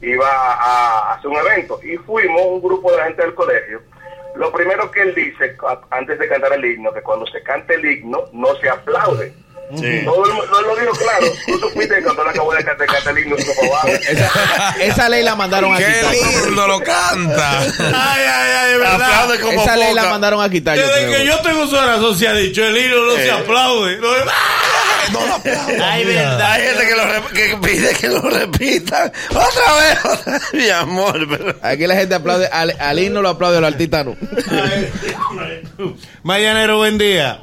iba 0.02 0.28
a, 0.28 1.14
hacer 1.14 1.28
un 1.28 1.38
evento 1.38 1.80
y 1.84 1.96
fuimos 1.98 2.42
un 2.44 2.62
grupo 2.62 2.92
de 2.92 3.04
gente 3.04 3.22
del 3.22 3.36
colegio. 3.36 3.82
Lo 4.36 4.52
primero 4.52 4.90
que 4.92 5.02
él 5.02 5.14
dice 5.16 5.56
antes 5.92 6.18
de 6.20 6.28
cantar 6.28 6.54
el 6.54 6.66
himno, 6.66 6.94
que 6.94 7.02
cuando 7.02 7.26
se 7.28 7.42
cante 7.44 7.76
el 7.76 7.86
himno 7.86 8.24
no 8.34 8.48
se 8.62 8.70
aplaude. 8.70 9.34
Sí. 9.78 10.02
Todo 10.04 10.26
el 10.26 10.34
mundo 10.34 10.62
lo 10.64 10.76
dijo 10.76 10.92
claro. 10.92 11.28
Tú 11.48 11.58
supiste 11.60 11.96
que 11.96 12.04
cuando 12.04 12.24
él 12.24 12.30
acabó 12.30 12.54
de 12.54 12.64
cantar, 12.64 12.88
cantar 12.88 13.18
el 13.18 13.24
himno, 13.24 13.36
abajo. 13.70 13.88
Esa, 14.10 14.76
esa 14.82 15.10
ley 15.10 15.24
la 15.24 15.36
mandaron 15.36 15.74
a 15.74 15.78
Qué 15.78 15.86
quitar. 15.86 16.14
lindo 16.46 16.68
lo 16.68 16.80
canta. 16.82 17.60
Ay, 17.62 17.70
ay, 17.80 18.52
ay, 18.66 18.78
verdad. 18.80 18.94
Aplaude 19.02 19.40
como 19.40 19.62
Esa 19.62 19.78
ley 19.78 19.94
la 19.94 20.06
mandaron 20.10 20.42
a 20.42 20.50
quitar. 20.50 20.76
yo 20.78 20.86
Desde 20.86 21.06
creo. 21.08 21.18
que 21.20 21.26
yo 21.26 21.42
tengo 21.42 21.68
su 21.68 21.76
razón 21.78 22.18
se 22.18 22.28
ha 22.28 22.34
dicho, 22.34 22.66
el 22.66 22.78
himno 22.78 22.98
no 23.06 23.12
se 23.16 23.32
aplaude. 23.32 23.98
No, 23.98 24.08
No 25.12 25.26
lo 25.28 25.34
aplaudan, 25.36 25.82
Ay, 25.82 26.06
mira. 26.06 26.22
verdad. 26.32 26.52
Hay 26.52 26.62
gente 26.64 26.88
que, 26.88 26.96
lo 26.96 27.30
que 27.34 27.58
pide 27.68 27.94
que 27.96 28.08
lo 28.08 28.22
repitan. 28.22 29.12
Otra 29.30 29.76
vez, 29.80 30.06
otra 30.06 30.34
vez. 30.34 30.54
Mi 30.54 30.70
amor, 30.70 31.28
pero. 31.30 31.56
Aquí 31.62 31.88
la 31.88 31.96
gente 31.96 32.16
aplaude. 32.16 32.48
Al, 32.48 32.76
al 32.80 33.00
himno 33.00 33.22
lo 33.22 33.30
aplaude, 33.30 33.58
al 33.58 33.66
artista 33.66 34.04
no. 34.04 34.16
Mañanero, 36.24 36.78
buen 36.78 36.98
día. 36.98 37.40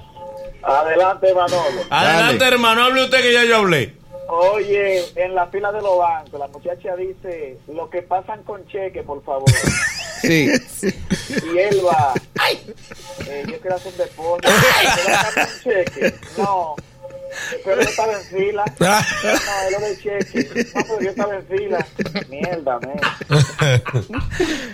Adelante, 0.63 1.33
Manolo. 1.35 1.85
Adelante, 1.91 2.39
Dale. 2.45 2.55
hermano, 2.57 2.85
hable 2.85 3.05
usted 3.05 3.21
que 3.23 3.33
ya 3.33 3.45
yo 3.45 3.57
hablé. 3.57 3.95
Oye, 4.31 5.03
en 5.17 5.35
la 5.35 5.47
fila 5.47 5.73
de 5.73 5.81
los 5.81 5.97
bancos, 5.99 6.39
la 6.39 6.49
muchacha 6.49 6.95
dice, 6.97 7.57
lo 7.69 7.89
que 7.89 8.03
pasan 8.03 8.43
con 8.43 8.67
cheque, 8.67 9.03
por 9.03 9.23
favor. 9.25 9.45
Sí. 10.21 10.51
y 11.55 11.59
él 11.59 11.81
va, 11.87 12.13
eh, 13.29 13.45
yo 13.47 13.61
quiero 13.61 13.77
hacer 13.77 13.93
un 13.93 13.99
depósito, 13.99 14.49
¿me 14.49 15.13
va 15.13 15.21
a 15.21 15.25
sacar 15.27 15.49
un 15.49 15.63
cheque? 15.63 16.15
No, 16.37 16.75
pero 17.64 17.82
yo 17.82 17.88
estaba 17.88 18.12
en 18.14 18.25
fila, 18.25 18.64
no, 18.78 18.99
es 18.99 19.73
lo 19.73 19.80
del 19.87 20.02
cheque, 20.02 20.66
no, 20.75 20.82
pero 20.85 21.00
yo 21.00 21.11
estaba 21.11 21.35
en 21.35 21.47
fila, 21.47 21.87
mierda, 22.28 22.78
men. 22.80 23.00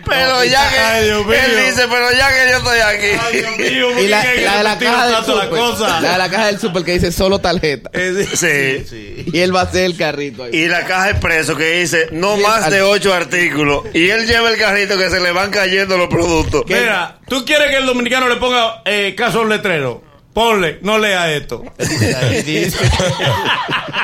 Pero 0.06 0.44
ya 0.44 0.70
que. 0.70 0.78
Ay, 0.78 1.04
Dios 1.06 1.26
mío. 1.26 1.34
Él 1.34 1.66
dice, 1.66 1.82
pero 1.90 2.11
ya 2.12 2.28
que 2.28 2.50
yo 2.50 2.56
estoy 2.58 2.78
aquí. 2.78 3.06
Ay, 3.26 3.38
Dios 3.40 3.56
mío, 3.56 3.88
¿por 3.94 4.02
Y 4.02 4.08
la, 4.08 4.25
la 4.25 4.56
de 4.58 4.62
la 4.64 4.78
caja 4.78 5.04
del 5.06 5.14
tanto 5.16 5.34
la 5.37 5.44
super. 5.44 5.58
cosa? 5.58 6.00
La 6.00 6.12
de 6.12 6.18
la 6.18 6.30
caja 6.30 6.46
del 6.46 6.58
super 6.61 6.84
que 6.84 6.92
dice 6.92 7.12
solo 7.12 7.38
tarjeta. 7.40 7.90
Eh, 7.92 8.26
Sí. 8.34 8.84
sí. 8.88 9.25
Y 9.32 9.40
él 9.40 9.54
va 9.54 9.61
a 9.61 9.64
hacer 9.64 9.84
el 9.84 9.96
carrito 9.96 10.44
ahí. 10.44 10.50
Y 10.54 10.68
la 10.68 10.84
caja 10.87 11.11
expreso 11.11 11.56
que 11.56 11.80
dice 11.80 12.08
no 12.12 12.37
más 12.37 12.70
de 12.70 12.82
ocho 12.82 13.12
artículos. 13.14 13.84
Y 13.94 14.08
él 14.11 14.26
lleva 14.26 14.50
el 14.50 14.58
carrito 14.58 14.96
que 14.99 15.11
se 15.11 15.20
le 15.20 15.32
van 15.32 15.50
cayendo 15.50 15.96
los 15.96 16.08
productos. 16.08 16.64
Mira, 16.68 17.18
¿tú 17.28 17.44
quieres 17.44 17.68
que 17.70 17.76
el 17.78 17.87
dominicano 17.87 18.28
le 18.28 18.37
ponga 18.37 18.82
eh, 18.84 19.14
caso 19.16 19.40
a 19.40 19.42
un 19.42 19.49
letrero? 19.49 20.02
Ponle, 20.35 20.79
no 20.83 20.99
lea 20.99 21.31
esto. 21.33 21.62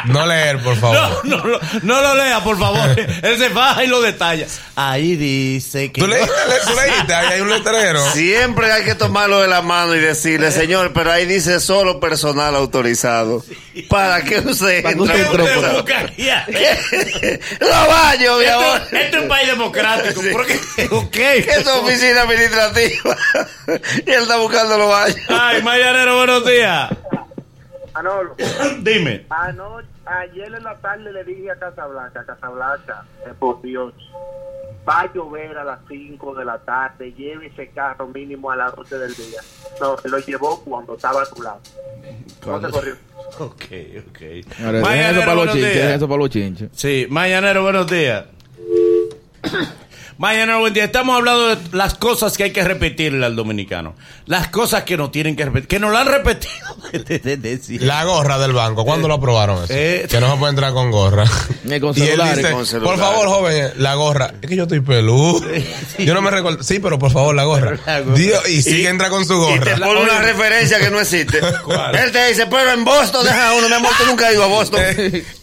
No 0.06 0.26
leer, 0.26 0.58
por 0.62 0.74
No, 0.76 0.80
favor. 0.80 1.20
no, 1.26 1.36
no, 1.44 1.58
no 1.82 2.00
lo 2.00 2.14
lea, 2.14 2.42
por 2.42 2.58
favor. 2.58 2.98
Él 3.22 3.36
se 3.38 3.48
baja 3.50 3.84
y 3.84 3.86
lo 3.86 4.00
detalla. 4.00 4.46
Ahí 4.74 5.14
dice 5.16 5.92
que. 5.92 6.00
¿Tú 6.00 6.06
leíste? 6.06 6.32
¿Tú 6.66 6.72
leíste? 6.74 7.14
Ahí 7.14 7.26
hay 7.34 7.40
un 7.42 7.50
letrero. 7.50 8.00
Siempre 8.12 8.72
hay 8.72 8.84
que 8.84 8.94
tomarlo 8.94 9.40
de 9.40 9.48
la 9.48 9.60
mano 9.60 9.94
y 9.94 9.98
decirle, 10.00 10.52
señor, 10.52 10.92
pero 10.94 11.12
ahí 11.12 11.26
dice 11.26 11.60
solo 11.60 12.00
personal 12.00 12.54
autorizado. 12.56 13.44
¿Para 13.90 14.22
qué 14.22 14.38
usted 14.38 14.82
Para 14.82 14.94
que 14.94 15.02
entra? 15.02 15.44
usted. 15.44 15.54
Los 17.60 17.70
baños, 17.88 18.38
mi 18.38 18.44
Esto, 18.44 18.58
amor. 18.58 18.80
esto 18.92 19.16
es 19.16 19.22
un 19.22 19.28
país 19.28 19.48
democrático. 19.48 20.22
Sí. 20.22 20.28
¿Por 20.30 20.46
qué? 20.46 20.60
Ok. 20.90 21.10
Que 21.10 21.38
es 21.58 21.66
oficina 21.66 22.22
administrativa. 22.22 23.16
y 24.06 24.10
él 24.10 24.22
está 24.22 24.36
buscando 24.38 24.78
los 24.78 24.88
baños. 24.90 25.16
Ay, 25.28 25.62
Mayanero, 25.62 26.19
buenos 26.20 26.44
días. 26.46 26.90
Manolo, 27.94 28.36
Dime. 28.82 29.26
anoche, 29.30 29.88
ayer 30.06 30.54
en 30.54 30.62
la 30.62 30.76
tarde 30.78 31.12
le 31.12 31.24
dije 31.24 31.50
a 31.50 31.56
Casablanca, 31.58 32.24
Casablanca, 32.24 33.04
eh, 33.26 33.32
por 33.38 33.60
Dios, 33.62 33.92
va 34.88 35.00
a 35.00 35.12
llover 35.12 35.58
a 35.58 35.64
las 35.64 35.80
5 35.88 36.34
de 36.34 36.44
la 36.44 36.58
tarde, 36.58 37.12
lleve 37.12 37.46
ese 37.48 37.68
carro 37.70 38.06
mínimo 38.08 38.50
a 38.50 38.56
las 38.56 38.74
12 38.76 38.98
del 38.98 39.14
día. 39.14 39.40
No, 39.80 39.96
lo 40.04 40.18
llevó 40.18 40.60
cuando 40.62 40.94
estaba 40.94 41.22
a 41.22 41.26
tu 41.26 41.42
lado. 41.42 41.60
No 42.46 42.60
se 42.60 42.70
corrió. 42.70 42.94
Ok, 43.38 43.64
ok. 44.08 44.20
Ahora, 44.64 44.80
dejen 44.80 44.82
eso 44.82 44.82
Mañanero, 44.82 45.20
para 45.20 45.34
los 45.34 45.46
buenos 45.46 45.54
chinches. 45.54 45.90
eso 45.92 46.08
para 46.08 46.18
los 46.18 46.30
chinches. 46.30 46.68
Sí, 46.72 47.06
Mañanero, 47.10 47.62
buenos 47.62 47.86
días. 47.86 48.24
Mañanero, 50.20 50.60
buen 50.60 50.74
día. 50.74 50.84
Estamos 50.84 51.16
hablando 51.16 51.56
de 51.56 51.56
las 51.72 51.94
cosas 51.94 52.36
que 52.36 52.44
hay 52.44 52.52
que 52.52 52.62
repetirle 52.62 53.24
al 53.24 53.34
dominicano. 53.34 53.94
Las 54.26 54.48
cosas 54.48 54.82
que 54.84 54.98
no 54.98 55.10
tienen 55.10 55.34
que 55.34 55.46
repetir. 55.46 55.66
Que 55.66 55.78
no 55.78 55.88
lo 55.88 55.96
han 55.96 56.08
repetido 56.08 56.52
desde 56.92 57.20
desde 57.38 57.56
siempre. 57.64 57.86
La 57.88 58.04
gorra 58.04 58.38
del 58.38 58.52
banco, 58.52 58.84
¿cuándo 58.84 59.08
lo 59.08 59.14
aprobaron 59.14 59.64
eso? 59.64 59.72
Eh. 59.74 60.06
Que 60.10 60.20
no 60.20 60.30
se 60.30 60.36
puede 60.36 60.50
entrar 60.50 60.74
con 60.74 60.90
gorra. 60.90 61.24
Ni 61.64 61.80
con 61.80 61.96
y 61.96 62.02
él 62.02 62.08
celulares. 62.08 62.36
dice, 62.36 62.50
Con 62.52 62.66
celulares. 62.66 63.00
por 63.00 63.08
favor, 63.08 63.28
joven, 63.28 63.72
la 63.78 63.94
gorra. 63.94 64.34
Es 64.42 64.48
que 64.50 64.56
yo 64.56 64.64
estoy 64.64 64.80
peludo. 64.80 65.40
Yo 65.98 66.12
no 66.12 66.20
me 66.20 66.30
recuerdo. 66.30 66.62
Sí, 66.62 66.80
pero 66.80 66.98
por 66.98 67.10
favor, 67.10 67.34
la 67.34 67.44
gorra. 67.44 67.78
La 67.86 68.00
gorra. 68.00 68.14
Dios, 68.14 68.46
y 68.46 68.60
sigue 68.60 68.90
entra 68.90 69.08
con 69.08 69.24
su 69.24 69.32
Y 69.56 69.58
te 69.60 69.72
gorra. 69.72 69.86
pone 69.86 70.02
una 70.02 70.20
referencia 70.20 70.78
que 70.80 70.90
no 70.90 71.00
existe. 71.00 71.40
¿Cuál? 71.64 71.96
Él 71.96 72.12
te 72.12 72.28
dice, 72.28 72.44
pero 72.44 72.72
en 72.72 72.84
Boston 72.84 73.24
deja 73.24 73.54
uno. 73.54 73.68
Mi 73.70 73.74
amor, 73.74 73.92
tú 73.96 74.04
nunca 74.04 74.28
a 74.28 74.46
Boston. 74.48 74.82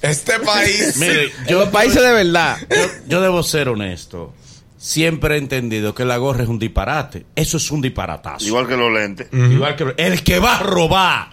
Este 0.03 0.39
país. 0.41 0.97
Mire, 0.97 1.31
yo, 1.49 1.57
los 1.61 1.69
países 1.69 1.99
de 1.99 2.11
verdad. 2.11 2.57
yo, 2.69 2.85
yo 3.07 3.21
debo 3.21 3.41
ser 3.41 3.69
honesto. 3.69 4.35
Siempre 4.77 5.35
he 5.35 5.37
entendido 5.39 5.93
que 5.95 6.05
la 6.05 6.17
gorra 6.17 6.43
es 6.43 6.49
un 6.49 6.59
disparate. 6.59 7.25
Eso 7.35 7.57
es 7.57 7.71
un 7.71 7.81
disparatazo. 7.81 8.45
Igual 8.45 8.67
que 8.67 8.77
los 8.77 8.91
lentes. 8.91 9.27
Igual 9.31 9.75
que 9.75 9.93
el 9.97 10.23
que 10.23 10.39
va 10.39 10.57
a 10.57 10.59
robar. 10.59 11.29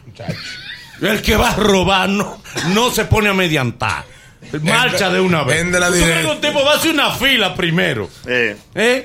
El 1.00 1.20
que 1.22 1.36
va 1.36 1.50
a 1.50 1.56
robar 1.56 2.08
no, 2.08 2.40
no 2.72 2.90
se 2.90 3.04
pone 3.04 3.28
a 3.28 3.34
mediantar. 3.34 4.04
Marcha 4.62 5.10
de 5.10 5.20
una 5.20 5.42
vez. 5.42 5.56
Vende 5.56 5.80
la 5.80 5.86
Tú 5.86 5.92
crees 5.94 6.06
directa. 6.06 6.28
que 6.28 6.34
un 6.36 6.40
tipo 6.40 6.64
va 6.64 6.72
a 6.72 6.76
hacer 6.76 6.90
una 6.92 7.10
fila 7.12 7.54
primero. 7.54 8.08
Eh. 8.26 8.56
¿Eh? 8.74 9.04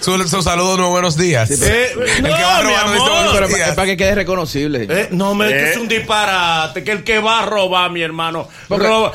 Su, 0.00 0.16
su 0.28 0.42
saludo, 0.42 0.76
no 0.76 0.90
buenos 0.90 1.16
días. 1.16 1.50
Eh, 1.50 1.92
el 1.92 2.22
no, 2.22 2.28
que 2.28 2.42
va 2.42 2.62
dice 2.92 2.98
buenos 3.32 3.48
días. 3.48 3.68
es 3.70 3.74
para 3.74 3.86
que 3.86 3.96
quede 3.96 4.14
reconocible. 4.14 4.86
Eh, 4.88 5.08
no, 5.10 5.34
me, 5.34 5.48
Eh. 5.48 5.70
es 5.70 5.76
un 5.78 5.88
disparate. 5.88 6.84
Que 6.84 6.92
el 6.92 7.04
que 7.04 7.18
va 7.18 7.40
a 7.42 7.46
robar, 7.46 7.90
mi 7.90 8.02
hermano, 8.02 8.48
roba. 8.68 9.12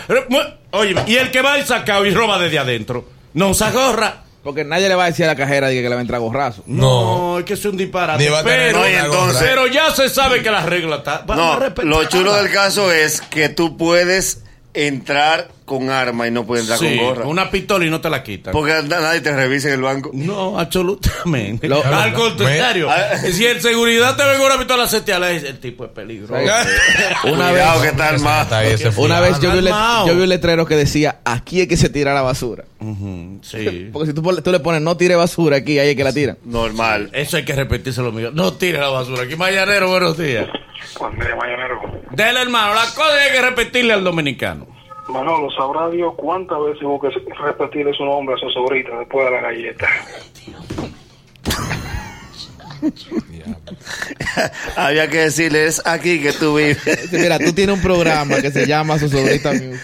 Oye, 0.72 0.96
y 1.08 1.15
el 1.15 1.32
que 1.32 1.41
va 1.41 1.53
al 1.53 1.65
sacado 1.65 2.06
y 2.06 2.12
roba 2.13 2.38
desde 2.39 2.60
adentro. 2.60 3.08
No 3.36 3.50
usa 3.50 3.72
gorra. 3.72 4.24
Porque 4.43 4.63
nadie 4.63 4.89
le 4.89 4.95
va 4.95 5.03
a 5.03 5.07
decir 5.07 5.25
a 5.25 5.29
la 5.29 5.36
cajera 5.36 5.69
que 5.69 5.81
le 5.81 5.89
va 5.89 5.98
a 5.98 6.01
entrar 6.01 6.19
gorrazo. 6.19 6.63
No, 6.65 7.39
es 7.39 7.45
que 7.45 7.53
es 7.53 7.65
un 7.65 7.77
disparate. 7.77 8.27
A 8.27 8.43
pero, 8.43 8.79
No, 8.79 8.86
entonces- 8.86 9.41
pero 9.41 9.67
ya 9.67 9.91
se 9.91 10.10
sabe 10.10 10.41
que 10.41 10.50
la 10.50 10.65
regla 10.65 10.98
está. 10.98 11.24
Vamos 11.27 11.62
a 11.62 11.69
No, 11.69 11.83
lo 11.83 12.03
chulo 12.05 12.33
del 12.36 12.51
caso 12.51 12.91
es 12.91 13.21
que 13.21 13.50
tú 13.50 13.77
puedes 13.77 14.43
entrar 14.74 15.50
con 15.66 15.90
arma 15.90 16.28
y 16.28 16.32
no 16.32 16.46
puedes 16.46 16.63
entrar 16.70 16.80
Sí, 16.80 16.98
con 16.98 17.06
gorra. 17.08 17.25
una 17.28 17.50
pistola 17.50 17.86
y 17.86 17.90
no 17.90 18.01
te 18.01 18.10
la 18.10 18.24
quitan. 18.24 18.51
Porque 18.51 18.74
na- 18.84 19.00
nadie 19.00 19.22
te 19.22 19.34
revisa 19.34 19.70
en 19.70 19.75
el 19.75 19.82
banco. 19.82 20.12
No, 20.13 20.60
absolutamente. 20.60 21.68
Lo- 21.70 21.84
Al 21.86 22.13
contrario, 22.13 22.90
Ah. 22.90 23.18
si 23.18 23.46
el 23.46 23.62
seguridad 23.62 24.16
te 24.18 24.24
ve 24.25 24.36
con 24.38 24.48
una 24.48 24.58
pistola 24.58 24.88
seteada, 24.88 25.32
el 25.32 25.60
tipo 25.60 25.86
es 25.86 25.92
peligroso. 25.92 26.34
Una 27.24 27.50
Cuidado 27.51 27.74
vez, 27.74 27.82
que 27.84 27.88
está 27.90 28.10
armado. 28.10 28.42
Está 28.44 28.58
ahí 28.60 28.72
ese 28.74 28.90
una 28.98 29.20
vez 29.22 29.40
yo 29.40 29.51
vi, 29.51 29.58
un 29.60 29.63
let- 29.66 29.72
Armado. 29.74 30.08
yo 30.08 30.16
vi 30.16 30.22
un 30.24 30.30
letrero 30.30 30.66
que 30.66 30.75
decía, 30.75 31.20
aquí 31.25 31.62
es 31.62 31.68
que 31.68 31.78
se 31.78 31.90
tira 31.90 32.13
la 32.13 32.22
basura. 32.22 32.66
Sí. 33.42 33.90
Porque 33.94 34.08
si 34.10 34.13
tú, 34.13 34.51
le 34.51 34.60
pones, 34.60 34.82
no 34.82 34.98
tire 34.98 35.16
basura 35.16 35.58
aquí, 35.58 35.80
ahí 35.80 35.90
es 35.90 35.96
que 35.96 36.04
la 36.04 36.12
tiran. 36.13 36.38
Normal. 36.44 37.10
Eso 37.13 37.38
hay 37.38 37.46
que 37.46 37.54
repetirse 37.56 38.01
lo 38.01 38.12
mío. 38.12 38.32
No 38.34 38.54
tire 38.54 38.78
la 38.80 38.90
basura. 38.90 39.24
Aquí, 39.24 39.36
Mayanero, 39.36 39.90
buenos 39.90 40.18
días. 40.18 40.48
Buen 41.00 41.16
día, 41.20 41.36
mañanero. 41.36 41.80
Dele, 42.13 42.41
hermano. 42.41 42.74
La 42.74 42.86
cosa 42.86 43.13
hay 43.13 43.32
que 43.32 43.41
repetirle 43.41 43.94
al 43.94 44.03
dominicano. 44.03 44.68
Manolo, 45.10 45.50
¿sabrá 45.51 45.89
Dios 45.89 46.13
cuántas 46.15 46.60
veces 46.63 46.84
hubo 46.84 47.00
que 47.00 47.10
repetirle 47.10 47.94
su 47.94 48.06
nombre 48.06 48.36
a 48.36 48.38
su 48.38 48.50
sobrita 48.50 48.98
después 49.00 49.25
de 49.25 49.32
la 49.32 49.41
galleta? 49.41 49.88
Había 54.75 55.08
que 55.10 55.18
decirle, 55.18 55.65
es 55.68 55.86
aquí 55.86 56.22
que 56.22 56.34
tú 56.34 56.56
vives. 56.56 57.12
Mira, 57.12 57.38
tú 57.39 57.53
tienes 57.53 57.75
un 57.75 57.82
programa 57.82 58.41
que 58.41 58.51
se 58.51 58.65
llama 58.65 58.98
Sosobrita 58.98 59.51
Music. 59.51 59.80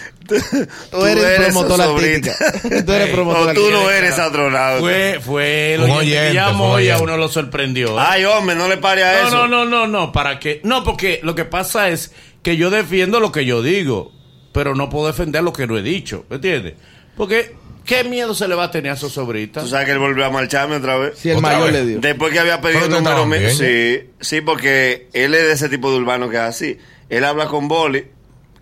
Tú 0.90 1.06
eres, 1.06 1.24
eres 1.24 1.52
promotor 1.52 1.80
artística. 1.80 2.36
Tú 2.84 2.92
eres 2.92 3.08
promotor 3.10 3.48
O 3.48 3.54
tú 3.54 3.70
no 3.70 3.90
eres 3.90 4.18
astronauta. 4.18 4.80
Fue, 4.80 5.20
fue 5.24 5.78
oyente 5.78 6.28
que 6.28 6.34
llamó 6.34 6.78
y 6.80 6.90
a 6.90 6.98
uno 6.98 7.16
lo 7.16 7.28
sorprendió. 7.28 7.98
¿eh? 7.98 8.04
Ay, 8.06 8.24
hombre, 8.24 8.54
no 8.54 8.68
le 8.68 8.76
pare 8.76 9.04
a 9.04 9.22
No, 9.22 9.28
eso. 9.28 9.36
no, 9.48 9.48
no, 9.48 9.64
no, 9.64 9.86
no, 9.86 10.12
¿para 10.12 10.38
qué? 10.38 10.60
No, 10.64 10.84
porque 10.84 11.20
lo 11.22 11.34
que 11.34 11.44
pasa 11.44 11.88
es 11.88 12.12
que 12.42 12.56
yo 12.56 12.70
defiendo 12.70 13.20
lo 13.20 13.32
que 13.32 13.44
yo 13.44 13.62
digo, 13.62 14.12
pero 14.52 14.74
no 14.74 14.90
puedo 14.90 15.06
defender 15.06 15.42
lo 15.42 15.52
que 15.52 15.66
no 15.66 15.78
he 15.78 15.82
dicho, 15.82 16.26
¿me 16.28 16.36
entiendes? 16.36 16.74
Porque 17.16 17.56
¿Qué 17.88 18.04
miedo 18.04 18.34
se 18.34 18.46
le 18.46 18.54
va 18.54 18.64
a 18.64 18.70
tener 18.70 18.92
a 18.92 18.96
su 18.96 19.08
sobrita? 19.08 19.62
Tú 19.62 19.68
sabes 19.68 19.86
que 19.86 19.92
él 19.92 19.98
volvió 19.98 20.26
a 20.26 20.28
marcharme 20.28 20.76
otra 20.76 20.98
vez. 20.98 21.18
Si 21.18 21.30
el 21.30 21.40
mayor 21.40 21.72
vez. 21.72 21.72
le 21.72 21.86
dio. 21.86 22.00
Después 22.00 22.34
que 22.34 22.38
había 22.38 22.60
pedido 22.60 22.84
el 22.84 22.90
número 22.90 23.24
mío. 23.24 23.48
Sí, 23.48 24.10
sí, 24.20 24.42
porque 24.42 25.08
él 25.14 25.32
es 25.32 25.42
de 25.44 25.52
ese 25.52 25.70
tipo 25.70 25.90
de 25.90 25.96
urbano 25.96 26.28
que 26.28 26.36
es 26.36 26.42
así. 26.42 26.76
Él 27.08 27.24
habla 27.24 27.46
con 27.46 27.66
Boli, 27.66 28.04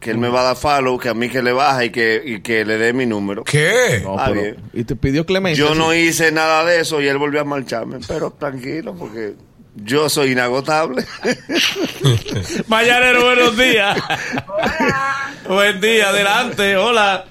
que 0.01 0.11
él 0.11 0.19
me 0.19 0.29
va 0.29 0.41
a 0.41 0.45
dar 0.45 0.57
follow, 0.57 0.99
que 0.99 1.09
a 1.09 1.15
mí 1.15 1.29
que 1.29 1.43
le 1.43 1.53
baja 1.53 1.85
y 1.85 1.91
que, 1.91 2.23
y 2.25 2.41
que 2.41 2.65
le 2.65 2.77
dé 2.79 2.93
mi 2.93 3.07
número. 3.07 3.45
¿Qué? 3.45 4.01
No, 4.05 4.17
Ah, 4.19 4.27
pero- 4.29 4.41
bien. 4.43 4.57
y 4.73 4.85
te 4.85 4.95
pidió 4.97 5.25
clemencia. 5.27 5.65
Yo 5.65 5.73
sí. 5.73 5.79
no 5.79 5.95
hice 5.95 6.31
nada 6.33 6.65
de 6.65 6.81
eso 6.81 7.01
y 7.01 7.09
él 7.09 7.19
volvió 7.19 7.41
a 7.41 7.45
marcharme. 7.45 7.99
Pero 8.07 8.31
tranquilo, 8.31 8.95
porque 8.95 9.35
yo 9.75 10.09
soy 10.09 10.33
inagotable. 10.33 11.05
Mañanero, 12.69 13.25
buenos 13.25 13.57
días. 13.57 13.99
Hola, 14.47 15.31
Buen 15.49 15.81
día, 15.81 16.09
adelante, 16.09 16.77
hola. 16.77 17.25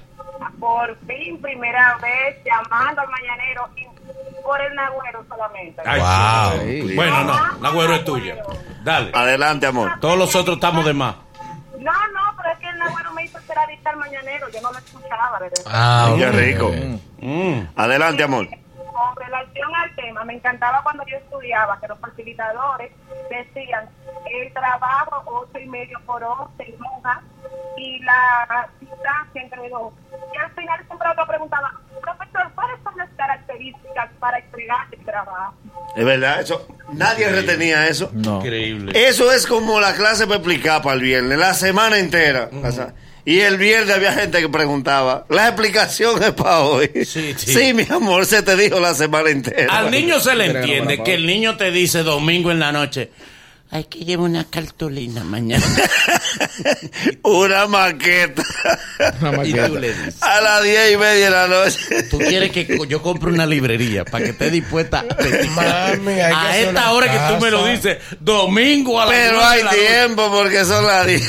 por 0.58 0.96
fin, 1.06 1.40
primera 1.40 1.96
vez 1.98 2.36
llamando 2.44 3.00
al 3.02 3.08
mañanero 3.08 3.68
y 3.76 4.42
por 4.42 4.60
el 4.60 4.74
nagüero 4.74 5.24
solamente. 5.28 5.82
Ay, 5.84 6.00
Wow. 6.00 6.60
Sí. 6.88 6.94
Bueno, 6.94 7.24
no, 7.24 7.58
la 7.60 7.70
güero 7.70 7.94
es 7.96 8.04
tuya. 8.04 8.36
Dale. 8.84 9.10
Adelante, 9.12 9.66
amor. 9.66 9.92
Todos 10.00 10.16
los 10.18 10.34
otros 10.34 10.56
estamos 10.56 10.84
de 10.84 10.94
más. 10.94 11.16
No, 11.78 11.92
no, 11.92 12.25
el 12.76 12.80
nagüero 12.80 13.12
me 13.12 13.24
hizo 13.24 13.40
ser 13.40 13.58
adicta 13.58 13.90
al 13.90 13.96
mañanero, 13.96 14.48
yo 14.50 14.60
no 14.60 14.70
lo 14.70 14.78
escuchaba, 14.78 15.38
verdad. 15.38 15.62
Ah, 15.66 16.14
Qué 16.16 16.30
rico. 16.30 16.70
Mm. 17.20 17.60
Adelante, 17.74 18.22
amor. 18.22 18.48
Con 18.48 19.16
relación 19.16 19.74
al 19.74 19.94
tema, 19.94 20.24
me 20.24 20.34
encantaba 20.34 20.82
cuando 20.82 21.04
yo 21.06 21.16
estudiaba 21.16 21.78
que 21.80 21.88
los 21.88 21.98
facilitadores 21.98 22.92
decían 23.30 23.88
el 24.30 24.52
trabajo 24.52 25.22
ocho 25.26 25.58
y 25.58 25.66
medio 25.66 25.98
por 26.06 26.22
ocho 26.22 26.50
se 26.56 26.74
monja 26.78 27.20
y 27.76 27.98
la 28.02 28.68
distancia 28.80 29.42
entre 29.42 29.68
dos. 29.68 29.92
Y 30.34 30.38
al 30.38 30.50
final 30.52 30.86
siempre 30.86 31.08
otro 31.10 31.26
preguntaba, 31.26 31.72
¿cuáles 32.54 32.76
son 32.82 32.96
las 32.96 33.08
características 33.16 34.10
para 34.18 34.38
entregar 34.38 34.86
el 34.92 35.04
trabajo? 35.04 35.54
Es 35.96 36.04
verdad, 36.04 36.40
eso. 36.40 36.66
Nadie 36.92 37.28
retenía 37.28 37.88
eso. 37.88 38.10
No. 38.12 38.38
Increíble. 38.38 38.92
Eso 39.08 39.32
es 39.32 39.46
como 39.46 39.80
la 39.80 39.94
clase 39.94 40.26
para 40.26 40.36
explicar 40.36 40.82
para 40.82 40.94
el 40.94 41.02
viernes, 41.02 41.38
la 41.38 41.54
semana 41.54 41.98
entera. 41.98 42.50
O 42.62 42.70
sea, 42.70 42.94
y 43.24 43.40
el 43.40 43.56
viernes 43.56 43.94
había 43.94 44.12
gente 44.12 44.40
que 44.40 44.48
preguntaba, 44.48 45.26
la 45.28 45.48
explicación 45.48 46.22
es 46.22 46.30
para 46.30 46.60
hoy. 46.60 46.90
Sí, 47.04 47.34
sí. 47.36 47.74
mi 47.74 47.84
amor, 47.90 48.24
se 48.24 48.42
te 48.42 48.54
dijo 48.54 48.78
la 48.78 48.94
semana 48.94 49.30
entera. 49.30 49.78
Al 49.78 49.90
niño 49.90 50.20
se 50.20 50.36
le 50.36 50.46
entiende 50.46 51.02
que 51.02 51.14
el 51.14 51.26
niño 51.26 51.56
te 51.56 51.72
dice 51.72 52.04
domingo 52.04 52.52
en 52.52 52.60
la 52.60 52.70
noche, 52.70 53.10
hay 53.70 53.84
que 53.84 54.04
llevar 54.04 54.30
una 54.30 54.44
cartulina 54.44 55.24
mañana. 55.24 55.64
Una 57.22 57.66
maqueta. 57.66 58.42
Una 59.20 59.30
y 59.32 59.36
maqueta. 59.52 59.66
tú 59.68 59.76
le 59.78 59.92
dices, 59.92 60.22
A 60.22 60.40
las 60.40 60.62
diez 60.62 60.92
y 60.92 60.96
media 60.96 61.24
de 61.26 61.30
la 61.30 61.48
noche. 61.48 62.02
tú 62.10 62.18
quieres 62.18 62.50
que 62.50 62.78
yo 62.88 63.02
compre 63.02 63.30
una 63.30 63.46
librería 63.46 64.04
para 64.04 64.24
que 64.24 64.30
esté 64.30 64.50
dispuesta 64.50 65.00
a. 65.00 65.96
Mami, 65.96 66.12
hay 66.12 66.16
que 66.16 66.22
a 66.34 66.58
esta 66.58 66.92
hora 66.92 67.10
que 67.10 67.34
tú 67.34 67.40
me 67.44 67.50
lo 67.50 67.66
dices, 67.66 67.98
domingo 68.20 69.00
a 69.00 69.06
las 69.06 69.14
Pero 69.14 69.44
hay 69.44 69.62
la 69.62 69.70
noche. 69.70 69.86
tiempo 69.86 70.30
porque 70.32 70.64
son 70.64 70.86
las 70.86 71.06
diez. 71.06 71.22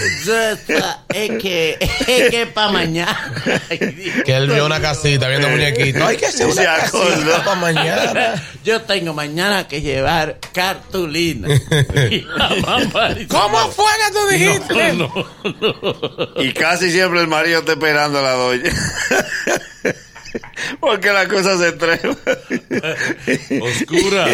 Es 1.09 1.31
que, 1.41 1.77
es 2.07 2.29
que 2.29 2.45
para 2.53 2.71
mañana. 2.71 3.33
Que 4.25 4.35
él 4.35 4.47
vio 4.49 4.65
una 4.65 4.79
casita 4.81 5.27
viendo 5.29 5.49
muñequitos. 5.49 6.01
Hay 6.03 6.17
que 6.17 6.27
hacer 6.27 6.51
Se 6.51 6.61
una 6.61 6.75
acordó. 6.75 7.09
casita 7.09 7.43
para 7.43 7.55
mañana. 7.55 8.43
Yo 8.63 8.81
tengo 8.81 9.13
mañana 9.13 9.67
que 9.67 9.81
llevar 9.81 10.37
cartulina. 10.53 11.47
Y 12.09 12.21
la 12.21 12.49
mamá 12.61 13.09
dice, 13.13 13.27
¿Cómo 13.27 13.57
fue 13.71 13.85
que 14.05 14.13
tú 14.13 14.27
dijiste? 14.29 14.73
No, 14.73 14.86
no, 14.97 15.11
no. 15.43 16.43
Y 16.43 16.53
casi 16.53 16.91
siempre 16.91 17.21
el 17.21 17.27
marido 17.27 17.59
está 17.59 17.73
esperando 17.73 18.19
a 18.19 18.21
la 18.21 18.31
doña. 18.33 18.71
Porque 20.79 21.11
la 21.11 21.27
cosa 21.27 21.57
se 21.57 21.69
extrema. 21.69 22.15
Oscura, 23.61 24.27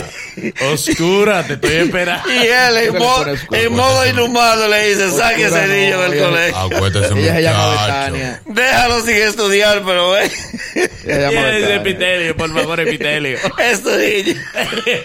oscura, 0.73 1.43
te 1.43 1.53
estoy 1.53 1.75
esperando. 1.75 2.31
Y 2.31 2.37
él 2.47 2.77
en, 2.77 2.97
mo- 2.97 3.25
en 3.51 3.73
modo 3.73 4.07
inhumano 4.07 4.67
le 4.67 4.89
dice, 4.89 5.09
saque 5.11 5.45
ese 5.45 5.67
no, 5.67 5.73
niño 5.73 6.01
del 6.01 6.23
colegio. 6.23 6.57
Acuérdese, 6.57 7.13
Ella 7.19 7.33
se 7.35 7.41
llama. 7.43 7.71
Betania. 7.71 8.41
Déjalo 8.45 9.01
sin 9.01 9.15
estudiar, 9.15 9.81
pero 9.85 10.11
ve. 10.11 10.31
Ella 10.75 10.89
se 10.99 11.35
llama 11.35 11.49
¿Quién 11.49 11.63
es. 11.63 11.69
Epitelio? 11.71 12.37
Por 12.37 12.53
favor, 12.53 12.79
Epitelio. 12.79 13.37
Este 13.59 14.23
niño 14.23 14.41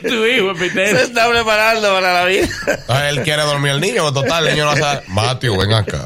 tu 0.03 0.25
hijo, 0.27 0.55
se 0.57 0.65
Epitelio. 0.67 0.99
está 1.01 1.31
preparando 1.31 1.93
para 1.95 2.13
la 2.15 2.25
vida. 2.25 2.49
Ah, 2.89 3.09
Él 3.09 3.23
quiere 3.23 3.43
dormir 3.43 3.73
el 3.73 3.81
niño, 3.81 4.13
total, 4.13 4.47
el 4.49 4.55
niño 4.55 4.65
no 4.67 4.77
sabe. 4.77 5.03
Matthew, 5.09 5.57
ven 5.59 5.73
acá. 5.73 6.05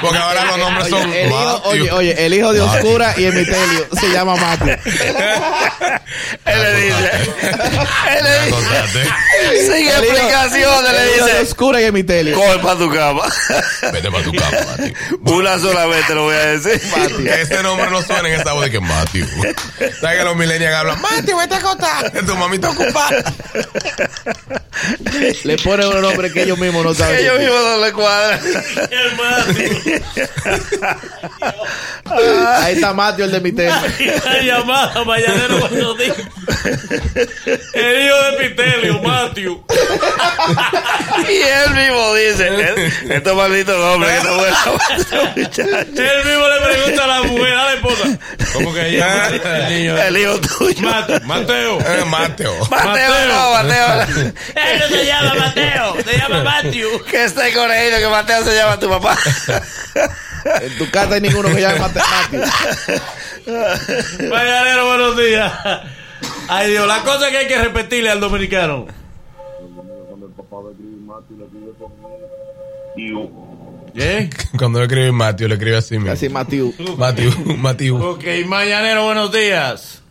Porque 0.00 0.18
ahora 0.18 0.44
los 0.44 0.58
nombres 0.58 0.88
son 0.88 1.08
Oye, 1.10 1.22
el 1.22 1.28
hijo, 1.28 1.36
Matthew. 1.62 1.70
oye, 1.70 1.90
oye, 1.92 2.26
el 2.26 2.34
hijo 2.34 2.52
de. 2.52 2.60
Oscura 2.60 3.14
y 3.16 3.24
Se 3.98 4.08
llama 4.12 4.36
Matthew. 4.36 4.68
Él 6.46 6.62
le 6.62 6.74
dice, 6.80 7.10
él 8.08 8.24
le 8.24 8.46
dice, 8.46 9.72
sin 9.72 9.88
explicaciones 9.88 10.92
le 10.92 11.04
dice, 11.12 11.40
Oscura 11.42 11.80
y 11.80 11.84
Emitelio. 11.84 12.36
coge 12.36 12.58
para 12.60 12.78
tu 12.78 12.90
cama. 12.92 13.22
Vete 13.92 14.10
para 14.10 14.24
tu 14.24 14.32
cama, 14.32 14.56
Matthew. 14.66 14.94
Una 15.34 15.58
sola 15.58 15.86
vez 15.86 16.06
te 16.06 16.14
lo 16.14 16.24
voy 16.24 16.36
a 16.36 16.46
decir. 16.46 16.80
Que 17.16 17.42
ese 17.42 17.62
nombre 17.62 17.90
no 17.90 18.02
suena 18.02 18.28
en 18.28 18.34
esta 18.34 18.52
voz 18.52 18.64
de 18.64 18.70
que 18.70 18.80
Matthew. 18.80 19.26
¿Sabes 20.00 20.18
que 20.18 20.24
los 20.24 20.36
millennials 20.36 20.74
hablan? 20.76 21.00
Matthew, 21.00 21.36
vete 21.38 21.54
a 21.54 21.58
acostar. 21.58 22.10
Tu 22.10 22.36
mamita 22.36 22.70
ocupada. 22.70 23.34
Le 25.44 25.56
ponen 25.58 25.88
un 25.88 26.02
nombre 26.02 26.32
que 26.32 26.42
ellos 26.42 26.58
mismos 26.58 26.84
no 26.84 26.94
saben. 26.94 27.18
Ellos 27.18 27.38
mismos 27.38 27.60
no 27.62 27.84
le 27.84 27.92
cuadran. 27.92 28.40
Ahí 32.62 32.74
está 32.74 32.92
Matthew, 32.92 33.24
el 33.26 33.32
de 33.32 33.40
La 34.24 34.40
llamada, 34.42 35.04
mañanero, 35.04 35.60
cuando 35.60 35.94
diga. 35.94 36.14
El 37.72 38.06
hijo 38.06 38.16
de 38.16 38.46
Epitelio, 38.46 39.02
Matthew. 39.02 39.64
Y 41.28 41.32
él 41.42 41.74
mismo 41.74 42.14
dice, 42.14 42.48
"Eh, 42.50 42.92
estos 43.10 43.36
malditos 43.36 43.76
nombres 43.78 44.18
que 44.20 44.28
no 44.28 44.34
vuelven 44.36 44.54
muchachos. 45.36 45.66
Él 45.98 46.24
mismo 46.24 46.48
le 46.48 46.60
pregunta 46.72 47.04
a 47.04 47.06
la 47.06 47.22
mujer, 47.22 47.52
a 47.54 47.64
la 47.64 47.72
esposa. 47.74 48.04
¿Cómo 48.52 48.74
que 48.74 48.88
ella? 48.88 49.28
El 49.28 49.68
niño. 49.74 49.98
El 49.98 50.16
hijo 50.18 50.40
tuyo. 50.40 50.82
Mateo. 50.88 51.20
Mateo. 51.24 51.78
Eh, 51.80 52.04
Mateo. 52.06 52.66
Mateo, 52.70 53.26
no, 53.28 53.50
Mateo. 53.52 54.02
Él 54.54 54.78
no 54.80 54.88
se 54.88 55.06
llama 55.06 55.34
Mateo, 55.34 55.96
se 56.04 56.18
llama 56.18 56.42
Matthew. 56.44 57.04
Que 57.06 57.24
esté 57.24 57.52
corregido 57.52 57.98
que 57.98 58.08
Mateo 58.08 58.44
se 58.44 58.54
llama 58.54 58.78
tu 58.78 58.88
papá. 58.88 59.16
En 60.62 60.78
tu 60.78 60.88
casa 60.90 61.14
hay 61.14 61.20
ninguno 61.22 61.48
que 61.54 61.60
llame 61.60 61.80
Mate- 61.80 62.00
Matthew. 62.00 63.00
Mañanero, 64.30 64.86
buenos 64.88 65.16
días. 65.16 65.52
Ay 66.48 66.70
Dios, 66.70 66.86
la 66.86 67.02
cosa 67.02 67.30
que 67.30 67.36
hay 67.38 67.46
que 67.46 67.58
repetirle 67.58 68.10
al 68.10 68.18
dominicano. 68.20 68.86
¿Eh? 73.94 74.30
Cuando 74.58 74.78
le 74.80 74.84
escribe 74.86 75.12
Matthew, 75.12 75.48
le 75.48 75.54
escribe 75.54 75.76
así 75.76 75.94
mismo. 75.96 76.12
Así 76.12 76.28
Matthew. 76.28 76.72
Matthew, 76.98 77.30
Matthew. 77.58 77.96
Ok, 78.04 78.24
mañanero, 78.46 79.04
buenos 79.04 79.32
días. 79.32 80.02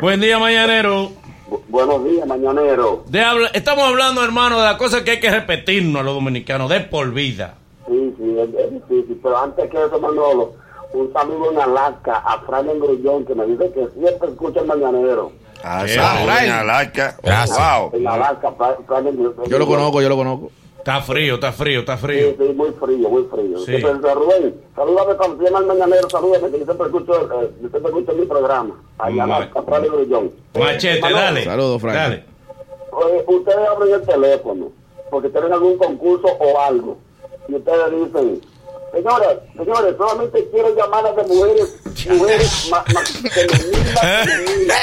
Buen 0.00 0.20
día, 0.20 0.38
mañanero. 0.38 1.12
Buenos 1.68 2.04
días, 2.04 2.26
mañanero. 2.26 3.04
De 3.08 3.20
habla- 3.22 3.50
estamos 3.54 3.84
hablando, 3.84 4.24
hermano, 4.24 4.58
de 4.58 4.64
la 4.64 4.78
cosa 4.78 5.04
que 5.04 5.12
hay 5.12 5.20
que 5.20 5.30
repetirnos 5.30 6.00
a 6.00 6.04
los 6.04 6.14
dominicanos 6.14 6.70
de 6.70 6.80
por 6.80 7.12
vida. 7.12 7.54
Sí, 7.88 8.14
sí, 8.16 8.36
es, 8.38 8.48
es 8.64 8.72
difícil, 8.72 9.18
pero 9.22 9.38
antes 9.42 9.70
que 9.70 9.76
eso, 9.84 9.98
Manolo, 10.00 10.54
un 10.94 11.12
saludo 11.12 11.52
en 11.52 11.58
Alaska 11.60 12.16
a 12.18 12.38
Fran 12.40 12.66
Grullón, 12.78 13.24
que 13.24 13.34
me 13.34 13.46
dice 13.46 13.70
que 13.72 13.88
siempre 13.98 14.28
escucha 14.30 14.60
el 14.60 14.66
mañanero. 14.66 15.32
Ah, 15.64 15.84
Eh, 15.86 15.94
en 15.94 16.50
Alaska. 16.52 17.16
Gracias. 17.22 17.58
Wow. 17.58 17.90
En 17.94 18.06
Alaska, 18.08 18.52
Fran, 18.52 18.74
Fran 18.86 19.04
Grullón. 19.04 19.34
Yo 19.48 19.58
lo 19.58 19.66
conozco, 19.66 20.02
yo 20.02 20.08
lo 20.08 20.16
conozco. 20.16 20.50
Está 20.78 21.00
frío, 21.00 21.34
está 21.34 21.52
frío, 21.52 21.80
está 21.80 21.96
Sí, 21.96 22.02
frío. 22.06 22.34
sí, 22.36 22.52
muy 22.54 22.70
frío, 22.70 23.08
muy 23.08 23.22
frío. 23.24 23.58
Sí. 23.58 23.76
Sí. 23.76 23.82
Pero, 23.82 24.14
Rubén, 24.16 24.54
salúdame 24.74 25.14
llama 25.44 25.58
el 25.60 25.66
mañanero, 25.66 26.10
salúdame, 26.10 26.50
que 26.50 26.58
yo 26.58 26.64
siempre 26.64 26.86
escucho, 26.88 27.14
eh, 27.42 27.50
yo 27.62 27.68
siempre 27.68 27.82
escucho 27.92 28.12
mi 28.14 28.26
programa. 28.26 28.74
Allá 28.98 29.22
Alaska, 29.24 29.62
Fran 29.62 29.82
Grullón. 29.84 30.32
Machete, 30.58 31.12
dale. 31.12 31.44
Saludos, 31.44 31.80
Frank. 31.80 31.94
Dale. 31.96 32.24
Ustedes 33.26 33.68
abren 33.68 33.94
el 33.94 34.02
teléfono 34.02 34.72
porque 35.10 35.28
tienen 35.28 35.52
algún 35.52 35.78
concurso 35.78 36.26
o 36.28 36.60
algo 36.60 36.98
y 37.48 37.54
ustedes 37.54 37.90
dicen 37.90 38.40
señores, 38.92 39.38
señores, 39.56 39.94
solamente 39.96 40.48
quiero 40.52 40.74
llamadas 40.76 41.16
de 41.16 41.22
mujeres, 41.24 41.76
mujeres 42.08 42.68
ma- 42.70 42.84
ma- 42.92 43.02
femeninas, 43.30 44.00
femeninas. 44.00 44.78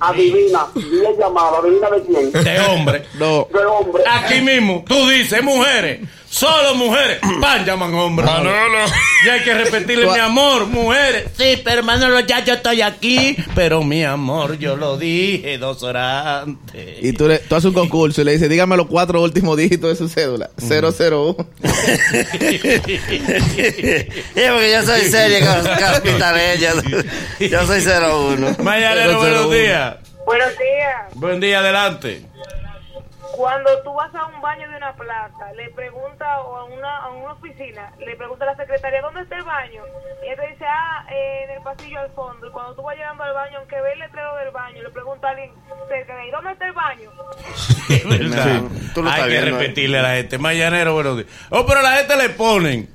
adivina, 0.00 0.66
10 0.74 1.18
llamadas, 1.18 1.60
adivina 1.60 1.90
de 1.90 2.02
quién, 2.02 2.32
De 2.32 2.60
hombre. 2.60 3.04
No. 3.14 3.48
de 3.52 3.64
hombre. 3.64 4.02
Aquí 4.08 4.40
mismo, 4.40 4.84
tú 4.86 5.08
dices, 5.08 5.42
mujeres, 5.42 6.00
Solo 6.36 6.74
mujeres. 6.74 7.18
Pan 7.40 7.64
llaman 7.64 7.94
hombres. 7.94 8.30
Manolo. 8.30 8.84
Y 9.24 9.28
hay 9.30 9.40
que 9.40 9.54
repetirle, 9.54 10.06
mi 10.06 10.18
amor, 10.18 10.66
mujeres. 10.66 11.30
Sí, 11.34 11.62
pero 11.64 11.82
Manolo, 11.82 12.20
ya 12.20 12.44
yo 12.44 12.52
estoy 12.54 12.82
aquí. 12.82 13.34
Pero 13.54 13.82
mi 13.82 14.04
amor, 14.04 14.58
yo 14.58 14.76
lo 14.76 14.98
dije 14.98 15.56
dos 15.56 15.82
horas 15.82 16.42
antes. 16.42 17.02
Y 17.02 17.14
tú, 17.14 17.26
le, 17.26 17.38
tú 17.38 17.54
haces 17.54 17.68
un 17.68 17.72
concurso 17.72 18.20
y 18.20 18.24
le 18.24 18.32
dices, 18.32 18.50
dígame 18.50 18.76
los 18.76 18.86
cuatro 18.86 19.22
últimos 19.22 19.56
dígitos 19.56 19.88
de 19.88 19.96
su 19.96 20.10
cédula. 20.10 20.50
001. 20.58 21.36
Es 21.62 21.72
porque 24.52 24.72
yo 24.72 24.82
soy 24.84 25.00
seria 25.08 25.40
con 25.40 25.64
caspitareña. 25.64 26.72
Yo 27.40 27.66
soy 27.66 27.82
01. 27.82 28.56
Mañanero, 28.62 29.18
buenos 29.20 29.50
días. 29.50 29.96
Buenos 30.26 30.50
días. 30.50 31.14
Buen 31.14 31.40
día, 31.40 31.60
adelante. 31.60 32.26
Cuando 33.36 33.70
tú 33.84 33.92
vas 33.92 34.14
a 34.14 34.24
un 34.26 34.40
baño 34.40 34.68
de 34.70 34.76
una 34.76 34.94
plaza, 34.94 35.52
le 35.54 35.68
pregunta 35.70 36.40
o 36.40 36.56
a 36.56 36.64
una, 36.64 36.96
a 37.04 37.10
una 37.10 37.32
oficina, 37.32 37.92
le 37.98 38.16
pregunta 38.16 38.44
a 38.44 38.48
la 38.48 38.56
secretaria, 38.56 39.02
¿dónde 39.02 39.20
está 39.20 39.36
el 39.36 39.44
baño? 39.44 39.82
Y 40.22 40.26
ella 40.26 40.42
te 40.42 40.48
dice, 40.52 40.64
ah, 40.66 41.06
eh, 41.12 41.44
en 41.44 41.50
el 41.56 41.62
pasillo 41.62 42.00
al 42.00 42.10
fondo. 42.12 42.46
Y 42.46 42.50
cuando 42.50 42.74
tú 42.74 42.82
vas 42.82 42.96
llegando 42.96 43.22
al 43.24 43.34
baño, 43.34 43.58
aunque 43.58 43.80
ve 43.80 43.92
el 43.92 43.98
letrero 43.98 44.34
del 44.36 44.50
baño, 44.52 44.82
le 44.82 44.90
pregunta 44.90 45.28
a 45.28 45.30
alguien 45.32 45.50
cerca 45.88 46.14
de 46.16 46.22
ahí, 46.22 46.30
¿dónde 46.30 46.52
está 46.52 46.66
el 46.66 46.72
baño? 46.72 47.10
Verdad. 48.08 48.60
Sí, 48.70 48.90
tú 48.94 49.02
lo 49.02 49.10
Hay 49.10 49.22
que 49.24 49.28
viendo, 49.28 49.46
¿eh? 49.48 49.50
repetirle 49.60 49.98
a 49.98 50.02
la 50.02 50.14
gente. 50.14 50.38
Mañanero, 50.38 50.94
buenos 50.94 51.16
días. 51.18 51.28
Oh, 51.50 51.66
pero 51.66 51.80
a 51.80 51.82
la 51.82 51.92
gente 51.98 52.16
le 52.16 52.28
ponen. 52.30 52.88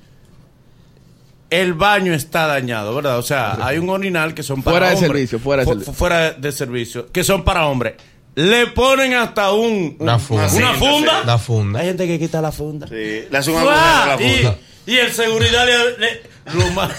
El 1.50 1.74
baño 1.74 2.14
está 2.14 2.48
dañado, 2.48 2.96
¿verdad? 2.96 3.18
O 3.18 3.22
sea, 3.24 3.58
hay 3.62 3.78
un 3.78 3.90
orinal 3.90 4.34
que 4.34 4.42
son 4.42 4.64
para 4.64 4.72
Fuera 4.78 4.88
de 4.88 4.94
hombres. 4.96 5.12
servicio, 5.12 5.40
fuera 5.40 5.62
de 5.62 5.66
Fu- 5.66 5.72
servicio. 5.74 5.94
fuera 5.94 6.32
de 6.32 6.52
servicio, 6.54 7.12
que 7.12 7.24
son 7.26 7.44
para 7.44 7.66
hombres. 7.68 7.96
Le 8.36 8.68
ponen 8.68 9.14
hasta 9.14 9.52
un, 9.52 9.98
Una 10.00 10.18
funda. 10.18 10.48
una 10.54 10.74
funda. 10.74 11.24
La 11.26 11.38
funda. 11.38 11.80
Hay 11.82 11.88
gente 11.88 12.08
que 12.08 12.18
quita 12.20 12.42
la 12.42 12.52
funda. 12.52 12.88
Sí, 12.88 13.26
le 13.30 13.38
hace 13.38 13.52
un 13.52 13.62
¡Fua! 13.62 14.04
agujero 14.04 14.14
a 14.14 14.16
la 14.16 14.22
y, 14.24 14.36
funda. 14.44 14.58
y 14.86 14.98
el 14.98 15.12
seguridad 15.14 15.66
le- 15.66 15.98
le- 15.98 16.22
lo 16.54 16.68
más- 16.72 16.92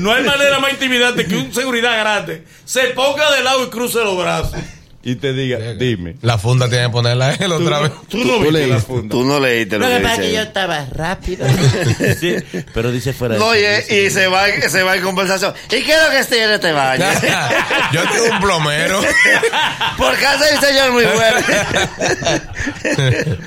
no 0.00 0.12
hay 0.12 0.22
manera 0.24 0.58
más 0.58 0.72
intimidante 0.72 1.24
que 1.26 1.36
un 1.36 1.54
seguridad 1.54 1.98
grande 1.98 2.44
se 2.64 2.88
ponga 2.88 3.30
de 3.34 3.42
lado 3.42 3.64
y 3.64 3.70
cruce 3.70 3.98
los 4.04 4.18
brazos 4.18 4.54
y 5.04 5.16
te 5.16 5.32
diga, 5.32 5.58
dime. 5.74 6.16
La 6.22 6.38
funda 6.38 6.68
tiene 6.68 6.84
que 6.86 6.90
ponerla 6.90 7.34
él 7.34 7.50
otra 7.52 7.80
vez. 7.80 7.92
Tú 8.08 8.18
no 8.18 8.38
viste 8.38 8.52
la 8.52 8.58
leíste. 8.68 8.80
funda. 8.82 9.08
Tú 9.12 9.24
no 9.24 9.40
leíste 9.40 9.78
lo, 9.78 9.86
Lo 9.86 9.90
que 9.90 9.96
que 9.98 10.02
pasa 10.04 10.14
es 10.22 10.28
que 10.28 10.32
yo 10.34 10.42
estaba 10.42 10.86
rápido. 10.92 11.46
Sí, 12.20 12.36
pero 12.74 12.92
dice 12.92 13.12
fuera 13.12 13.34
de 13.34 13.40
No, 13.40 13.52
servicio. 13.52 13.96
y, 13.96 14.06
y 14.06 14.10
se 14.10 14.26
va, 14.28 14.46
se 14.68 14.82
va 14.82 14.96
en 14.96 15.02
conversación. 15.02 15.54
¿Y 15.66 15.82
qué 15.82 15.92
es 15.94 16.02
lo 16.04 16.10
que 16.10 16.18
estoy 16.20 16.38
en 16.38 16.50
este 16.50 16.72
baño? 16.72 17.04
Yo 17.92 18.00
tengo 18.12 18.34
un 18.36 18.40
plomero. 18.40 19.00
Por 19.98 20.14
casa 20.18 20.44
un 20.54 20.60
señor 20.60 20.92
muy 20.92 21.04
bueno. 21.04 21.36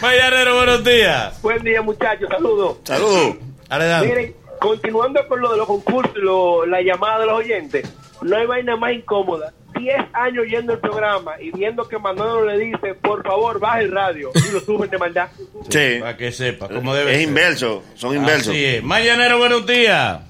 Mañanero, 0.02 0.56
buenos 0.58 0.84
días. 0.84 1.42
Buen 1.42 1.64
día, 1.64 1.82
muchachos. 1.82 2.28
Saludos. 2.30 2.78
Saludos. 2.84 3.36
Adelante. 3.70 4.08
Miren, 4.10 4.36
continuando 4.60 5.26
con 5.28 5.40
lo 5.42 5.52
de 5.52 5.58
los 5.58 5.68
concursos 5.68 6.14
y 6.16 6.20
lo- 6.22 6.66
la 6.66 6.82
llamada 6.82 7.20
de 7.20 7.26
los 7.28 7.36
oyentes, 7.40 7.88
no 8.22 8.38
hay 8.38 8.46
vaina 8.46 8.76
más 8.76 8.94
incómoda. 8.94 9.54
Diez 9.78 9.98
años 10.14 10.46
yendo 10.50 10.74
el 10.74 10.80
programa 10.80 11.34
y 11.42 11.52
viendo 11.52 11.88
que 11.88 11.98
Manolo 12.00 12.46
le 12.46 12.58
dice, 12.58 12.94
por 12.96 13.24
favor, 13.24 13.60
baja 13.60 13.82
el 13.82 13.92
radio 13.92 14.32
y 14.36 14.54
lo 14.54 14.60
suben 14.60 14.90
de 14.90 14.98
maldad. 14.98 15.30
Sí. 15.70 15.98
Para 16.00 16.18
que 16.18 16.32
sepa 16.32 16.68
cómo 16.68 16.94
debe 16.94 17.12
Es 17.12 17.18
ser. 17.20 17.28
inverso. 17.28 17.84
Son 17.96 18.16
inversos. 18.16 18.50
Así 18.50 18.66
es. 18.66 18.84
Mañanero, 18.84 19.38
buenos 19.38 19.66
días. 19.66 20.22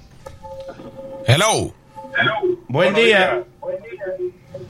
Hello. 1.26 1.72
Buen 2.68 2.94
día. 2.94 3.42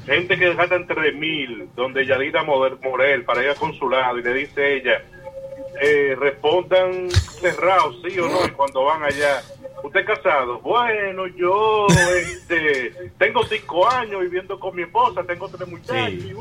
Gente 0.06 0.38
que 0.38 0.54
tres 0.86 1.14
mil, 1.16 1.68
donde 1.74 2.06
Yadira 2.06 2.44
Morel 2.44 3.24
para 3.24 3.42
ir 3.42 3.48
al 3.50 3.56
consulado 3.56 4.18
y 4.18 4.22
le 4.22 4.34
dice 4.34 4.76
ella, 4.76 5.02
eh, 5.82 6.16
respondan 6.18 7.10
cerrados, 7.40 7.96
sí 8.06 8.18
o 8.18 8.28
no, 8.28 8.46
y 8.46 8.50
cuando 8.50 8.84
van 8.84 9.02
allá, 9.02 9.42
¿usted 9.84 10.00
es 10.00 10.06
casado? 10.06 10.58
Bueno, 10.60 11.26
yo 11.36 11.86
este, 12.16 12.92
tengo 13.18 13.44
cinco 13.46 13.88
años 13.88 14.20
viviendo 14.22 14.58
con 14.58 14.74
mi 14.74 14.82
esposa, 14.82 15.22
tengo 15.26 15.48
tres 15.48 15.68
muchachos. 15.68 16.22
Sí. 16.22 16.32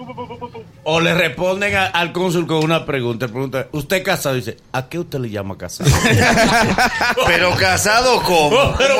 O 0.83 0.99
le 0.99 1.13
responden 1.13 1.75
a- 1.75 1.87
al 1.87 2.11
cónsul 2.11 2.47
con 2.47 2.63
una 2.63 2.85
pregunta. 2.85 3.27
Pregunta, 3.27 3.67
¿usted 3.71 3.97
es 3.97 4.03
casado? 4.03 4.35
Dice, 4.35 4.57
¿a 4.71 4.87
qué 4.87 4.99
usted 4.99 5.19
le 5.19 5.29
llama 5.29 5.57
casado? 5.57 5.89
Pero 7.27 7.51
casado, 7.55 8.21
¿cómo? 8.23 8.75
Pero. 8.77 8.95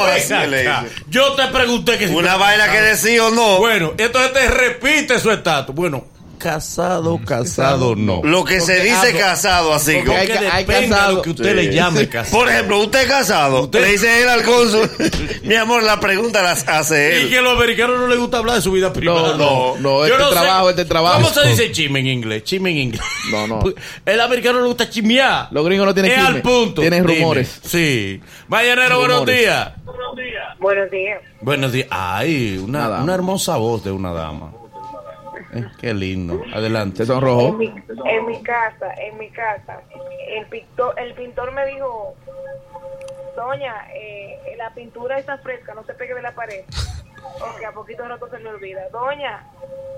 Yo 1.10 1.34
te 1.34 1.48
pregunté 1.48 1.98
que 1.98 2.08
si 2.08 2.15
Una 2.15 2.36
vaina 2.38 2.71
que 2.71 2.82
decía 2.82 3.26
o 3.26 3.32
no. 3.32 3.58
Bueno, 3.60 3.93
entonces 3.98 4.34
te 4.34 4.48
repite 4.50 5.19
su 5.19 5.32
estatus. 5.32 5.74
Bueno, 5.76 6.06
casado, 6.49 7.19
casado, 7.25 7.95
no. 7.95 8.21
Lo 8.23 8.43
que 8.45 8.62
se 8.62 8.79
dice 8.84 9.13
casado, 9.17 9.73
así 9.73 9.93
Porque 9.95 10.05
como. 10.08 10.19
hay- 10.19 10.31
hay 10.51 10.63
de 10.65 10.73
casado. 10.89 11.15
lo 11.15 11.21
que 11.23 11.29
usted 11.31 11.49
Sí. 11.49 11.55
le 11.55 11.73
llame 11.73 12.08
casado. 12.08 12.38
Por 12.38 12.49
ejemplo, 12.49 12.79
usted 12.81 13.01
es 13.01 13.08
casado. 13.08 13.62
Usted- 13.63 13.81
Le 13.81 13.91
dice 13.93 14.21
él 14.21 14.29
al 14.29 14.43
cónsul. 14.43 14.89
Mi 15.43 15.55
amor, 15.55 15.81
la 15.84 15.99
pregunta 15.99 16.43
las 16.43 16.67
hace 16.67 17.17
Y 17.19 17.21
él. 17.23 17.29
que 17.29 17.39
a 17.39 17.41
los 17.41 17.53
americanos 17.58 17.99
no 17.99 18.08
les 18.08 18.19
gusta 18.19 18.38
hablar 18.38 18.58
de 18.58 18.62
su 18.62 18.71
vida 18.71 18.93
privada. 18.93 19.36
no, 19.38 19.75
no, 19.77 20.08
Yo 20.08 20.13
este 20.13 20.23
sé- 20.23 20.29
trabajo, 20.31 20.69
este 20.69 20.86
trabajo. 20.86 21.21
¿Cómo 21.21 21.34
se 21.34 21.47
dice 21.47 21.71
chisme 21.71 21.99
en 22.01 22.08
inglés? 22.08 22.43
Chisme 22.43 22.69
en 22.71 22.77
inglés. 22.77 23.01
No, 23.31 23.47
no. 23.47 23.60
El 24.05 24.21
americano 24.21 24.60
le 24.62 24.67
gusta 24.67 24.88
chismear. 24.89 25.47
Los 25.51 25.65
gringos 25.65 25.88
no 25.88 25.93
tienen 25.93 26.12
Es 26.12 26.17
chisme, 26.19 26.36
al 26.36 26.41
punto. 26.43 26.81
tienen 26.81 27.05
Dime. 27.05 27.19
rumores. 27.19 27.60
Sí. 27.65 28.21
Mañanero, 28.47 28.99
buenos 28.99 29.17
Rumores. 29.21 29.39
días. 29.39 29.71
Buenos 30.60 30.91
días. 30.91 31.19
Buenos 31.41 31.71
días. 31.71 31.88
Ay, 31.89 32.62
Una 32.63 33.01
una 33.01 33.13
hermosa 33.15 33.55
voz 33.58 33.84
de 33.84 33.91
una 33.91 34.12
dama. 34.13 34.51
Eh, 35.55 35.65
qué 35.79 35.93
lindo. 35.93 36.41
Adelante. 36.53 37.03
En 37.03 37.07
sonrojó. 37.07 37.53
mi, 37.53 37.67
en 37.67 38.25
mi 38.25 38.41
casa, 38.43 38.93
en 38.97 39.17
mi 39.17 39.29
casa, 39.29 39.81
el 40.29 40.45
pintor, 40.47 40.93
el 40.99 41.13
pintor 41.13 41.51
me 41.53 41.65
dijo, 41.67 42.15
doña, 43.35 43.73
eh, 43.93 44.55
la 44.57 44.73
pintura 44.73 45.17
está 45.17 45.37
fresca, 45.37 45.73
no 45.73 45.85
se 45.85 45.93
pegue 45.93 46.13
de 46.13 46.21
la 46.21 46.33
pared. 46.33 46.63
Ok, 47.41 47.63
a 47.67 47.71
poquito 47.71 48.07
rato 48.07 48.29
se 48.29 48.39
le 48.39 48.49
olvida. 48.49 48.89
Doña, 48.91 49.43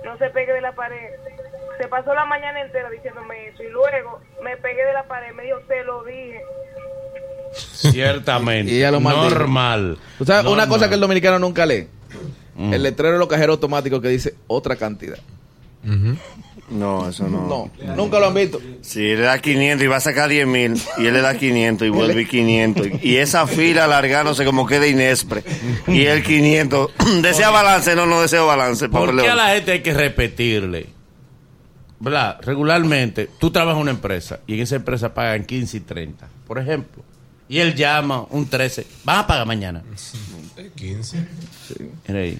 no 0.06 0.18
se 0.18 0.30
pegue 0.30 0.54
de 0.54 0.62
la 0.62 0.74
pared. 0.74 1.12
Se 1.80 1.88
pasó 1.88 2.14
la 2.14 2.26
mañana 2.26 2.62
entera 2.62 2.90
diciéndome 2.90 3.48
eso 3.48 3.64
y 3.64 3.70
luego 3.70 4.20
me 4.44 4.58
pegué 4.58 4.86
de 4.86 4.94
la 4.94 5.04
pared, 5.04 5.34
me 5.34 5.44
dijo, 5.44 5.60
se 5.68 5.84
lo 5.84 6.04
dije. 6.04 6.42
Ciertamente. 7.54 8.72
Y 8.74 8.82
lo. 8.92 9.00
Normal. 9.00 9.98
¿Tú 10.18 10.26
sabes 10.26 10.52
una 10.52 10.68
cosa 10.68 10.88
que 10.88 10.96
el 10.96 11.02
dominicano 11.02 11.40
nunca 11.40 11.66
lee? 11.66 11.88
Mm. 12.56 12.74
El 12.74 12.84
letrero 12.84 13.14
de 13.14 13.20
los 13.20 13.28
cajeros 13.28 13.56
automáticos 13.56 14.02
que 14.02 14.10
dice 14.10 14.36
otra 14.48 14.76
cantidad. 14.76 15.18
No, 16.70 17.08
eso 17.08 17.30
no. 17.30 17.48
No, 17.48 17.96
nunca 17.96 18.20
lo 18.20 18.28
han 18.28 18.34
visto. 18.34 18.60
Si 18.82 19.12
él 19.12 19.20
le 19.20 19.26
da 19.26 19.40
500 19.40 19.84
y 19.84 19.88
va 19.88 19.98
a 19.98 20.02
sacar 20.02 20.28
10 20.28 20.48
mil, 20.48 20.82
y 20.98 21.06
él 21.06 21.14
le 21.14 21.22
da 21.22 21.38
500 21.38 21.88
y 21.88 21.90
vuelve 21.90 22.24
y 22.24 22.26
500. 22.26 22.88
Y 23.04 23.16
esa 23.18 23.48
fila 23.48 23.86
alargándose 23.86 24.44
como 24.44 24.68
queda 24.68 24.86
Inespre. 24.86 25.44
Y 25.88 26.06
el 26.06 26.24
500. 26.24 26.92
¿Desea 27.22 27.52
balance? 27.52 27.96
No, 27.96 28.06
no 28.06 28.22
deseo 28.22 28.48
balance. 28.48 28.90
¿Por 28.90 29.16
qué 29.22 29.30
a 29.30 29.36
la 29.36 29.50
gente 29.54 29.72
hay 29.72 29.82
que 29.82 29.94
repetirle? 29.94 30.88
¿Verdad? 32.00 32.38
Regularmente, 32.42 33.30
tú 33.40 33.50
trabajas 33.50 33.78
en 33.78 33.84
una 33.84 33.92
empresa 33.92 34.42
y 34.46 34.56
en 34.56 34.60
esa 34.60 34.76
empresa 34.76 35.14
pagan 35.14 35.46
15 35.46 35.78
y 35.78 35.80
30, 35.80 36.28
por 36.46 36.60
ejemplo. 36.60 37.04
Y 37.50 37.60
él 37.60 37.76
llama 37.76 38.26
un 38.30 38.46
13. 38.46 38.86
¿Van 39.06 39.20
a 39.20 39.28
pagar 39.28 39.48
mañana? 39.48 39.82
15. 40.76 41.28
Mira 42.08 42.20
ahí. 42.20 42.38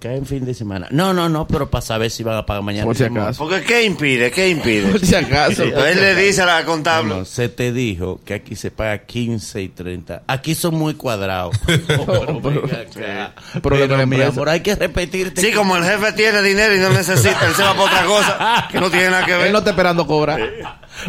Cae 0.00 0.16
en 0.16 0.26
fin 0.26 0.44
de 0.44 0.54
semana. 0.54 0.86
No, 0.90 1.12
no, 1.12 1.28
no, 1.28 1.46
pero 1.48 1.68
para 1.68 1.82
saber 1.82 2.10
si 2.10 2.22
van 2.22 2.36
a 2.36 2.46
pagar 2.46 2.62
mañana. 2.62 2.84
Por 2.84 2.96
si 2.96 3.04
acaso. 3.04 3.42
Porque 3.48 3.64
¿qué 3.64 3.82
impide? 3.84 4.30
¿Qué 4.30 4.48
impide? 4.48 4.92
Por 4.92 5.00
si 5.00 5.14
acaso. 5.14 5.64
Sí, 5.64 5.72
él 5.74 6.00
le 6.00 6.14
dice 6.14 6.42
a 6.42 6.46
la 6.46 6.64
contable. 6.64 7.16
no, 7.16 7.24
se 7.24 7.48
te 7.48 7.72
dijo 7.72 8.20
que 8.24 8.34
aquí 8.34 8.54
se 8.54 8.70
paga 8.70 8.98
15 8.98 9.60
y 9.62 9.68
30. 9.68 10.22
Aquí 10.28 10.54
son 10.54 10.74
muy 10.76 10.94
cuadrados. 10.94 11.56
Oh, 12.00 13.60
pero 13.62 13.84
acá. 13.84 14.06
Mi 14.06 14.22
amor, 14.22 14.48
hay 14.48 14.60
que 14.60 14.74
repetirte. 14.74 15.40
Sí, 15.40 15.52
como 15.52 15.76
el 15.76 15.84
jefe 15.84 16.12
tiene 16.12 16.42
dinero 16.42 16.74
y 16.74 16.78
no 16.78 16.90
necesita, 16.90 17.46
él 17.46 17.54
se 17.54 17.62
va 17.62 17.74
por 17.74 17.88
otra 17.88 18.04
cosa 18.04 18.68
que 18.70 18.80
no 18.80 18.90
tiene 18.90 19.10
nada 19.10 19.24
que 19.24 19.32
Él 19.32 19.38
ver. 19.38 19.52
no 19.52 19.58
está 19.58 19.70
esperando 19.70 20.06
cobrar. 20.06 20.40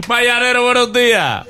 Mañanero, 0.08 0.63
buenos 0.63 0.91
días. 0.93 1.45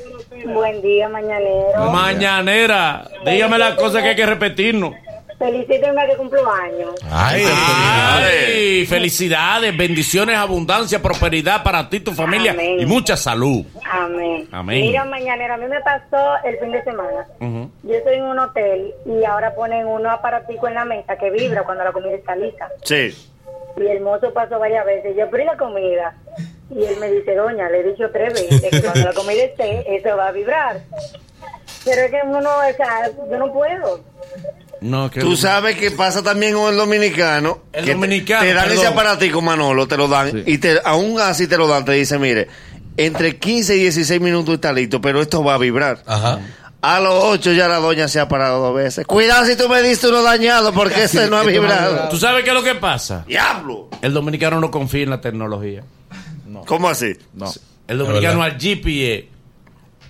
Buen 0.45 0.81
día, 0.81 1.09
mañanero. 1.09 1.91
Mañanera, 1.91 3.09
dígame 3.25 3.57
las 3.57 3.75
cosas 3.75 4.01
que 4.01 4.09
hay 4.09 4.15
que 4.15 4.25
repetirnos. 4.25 4.93
Felicítenme 5.39 6.05
que 6.05 6.17
cumplo 6.17 6.51
años. 6.51 6.95
Ay, 7.09 7.45
Ay, 7.49 8.85
felicidades, 8.85 9.75
bendiciones, 9.75 10.35
abundancia, 10.35 11.01
prosperidad 11.01 11.63
para 11.63 11.89
ti, 11.89 12.01
tu 12.01 12.11
familia 12.11 12.51
Amén. 12.51 12.81
y 12.81 12.85
mucha 12.85 13.15
salud. 13.15 13.65
Amén. 13.89 14.49
Amén. 14.51 14.81
Mira, 14.81 15.05
mañanero, 15.05 15.53
a 15.53 15.57
mí 15.57 15.65
me 15.67 15.79
pasó 15.79 16.35
el 16.43 16.57
fin 16.59 16.71
de 16.73 16.83
semana. 16.83 17.25
Yo 17.83 17.93
estoy 17.93 18.15
en 18.15 18.23
un 18.23 18.37
hotel 18.37 18.93
y 19.05 19.23
ahora 19.23 19.55
ponen 19.55 19.87
unos 19.87 20.11
aparaticos 20.11 20.67
en 20.69 20.75
la 20.75 20.83
mesa 20.83 21.17
que 21.17 21.31
vibra 21.31 21.63
cuando 21.63 21.85
la 21.85 21.93
comida 21.93 22.15
está 22.15 22.35
lista. 22.35 22.67
Sí. 22.83 23.15
Y 23.77 23.87
el 23.87 24.01
mozo 24.01 24.33
pasó 24.33 24.59
varias 24.59 24.85
veces. 24.85 25.15
Yo, 25.15 25.25
¿y 25.37 25.45
la 25.45 25.55
comida? 25.55 26.15
Y 26.69 26.83
él 26.83 26.97
me 26.99 27.09
dice, 27.11 27.33
doña, 27.33 27.69
le 27.69 27.79
he 27.79 27.83
dicho 27.83 28.11
tres 28.11 28.33
veces 28.33 28.61
que 28.69 28.81
cuando 28.81 29.05
la 29.05 29.13
comida 29.13 29.41
esté, 29.43 29.95
eso 29.95 30.17
va 30.17 30.27
a 30.27 30.31
vibrar. 30.33 30.81
Pero 31.85 32.01
es 32.01 32.11
que 32.11 32.19
uno 32.25 32.41
no, 32.41 32.49
o 32.57 32.73
sea, 32.75 33.09
yo 33.31 33.37
no 33.37 33.53
puedo. 33.53 34.01
No, 34.81 35.09
que 35.09 35.19
Tú 35.19 35.35
sabes 35.35 35.77
que 35.77 35.91
pasa 35.91 36.23
también 36.23 36.53
con 36.53 36.71
el 36.71 36.77
dominicano. 36.77 37.59
El 37.73 37.85
que 37.85 37.93
dominicano, 37.93 38.41
Te, 38.41 38.53
dan 38.53 38.71
ese 38.71 38.87
aparatico, 38.87 39.41
Manolo, 39.41 39.87
te 39.87 39.97
lo 39.97 40.07
dan. 40.07 40.31
Sí. 40.31 40.43
Y 40.45 40.57
te, 40.57 40.79
aún 40.83 41.19
así 41.19 41.47
te 41.47 41.57
lo 41.57 41.67
dan, 41.67 41.85
te 41.85 41.93
dice, 41.93 42.17
mire, 42.17 42.47
entre 42.97 43.37
15 43.37 43.75
y 43.75 43.79
16 43.81 44.21
minutos 44.21 44.55
está 44.55 44.73
listo, 44.73 45.01
pero 45.01 45.21
esto 45.21 45.43
va 45.43 45.55
a 45.55 45.57
vibrar. 45.57 46.03
Ajá. 46.05 46.39
A 46.81 47.01
los 47.01 47.23
8 47.25 47.51
ya 47.53 47.67
la 47.67 47.77
doña 47.77 48.07
se 48.07 48.21
ha 48.21 48.29
parado 48.29 48.61
dos 48.61 48.75
veces. 48.75 49.05
Cuidado 49.05 49.45
si 49.45 49.57
tú 49.57 49.67
me 49.67 49.81
diste 49.81 50.07
uno 50.07 50.23
dañado 50.23 50.71
porque 50.71 51.03
ese 51.03 51.27
no 51.29 51.37
ha 51.37 51.41
este 51.41 51.59
no 51.59 51.67
ha 51.67 51.71
vibrado. 51.75 52.09
¿Tú 52.09 52.17
sabes 52.17 52.43
qué 52.43 52.51
es 52.51 52.55
lo 52.55 52.63
que 52.63 52.75
pasa? 52.75 53.25
¡Diablo! 53.27 53.89
El 54.01 54.13
dominicano 54.13 54.61
no 54.61 54.71
confía 54.71 55.03
en 55.03 55.09
la 55.09 55.19
tecnología. 55.19 55.83
¿Cómo 56.65 56.87
así? 56.87 57.17
No. 57.33 57.51
El 57.87 57.97
dominicano 57.97 58.43
al 58.43 58.57
GPS 58.57 59.27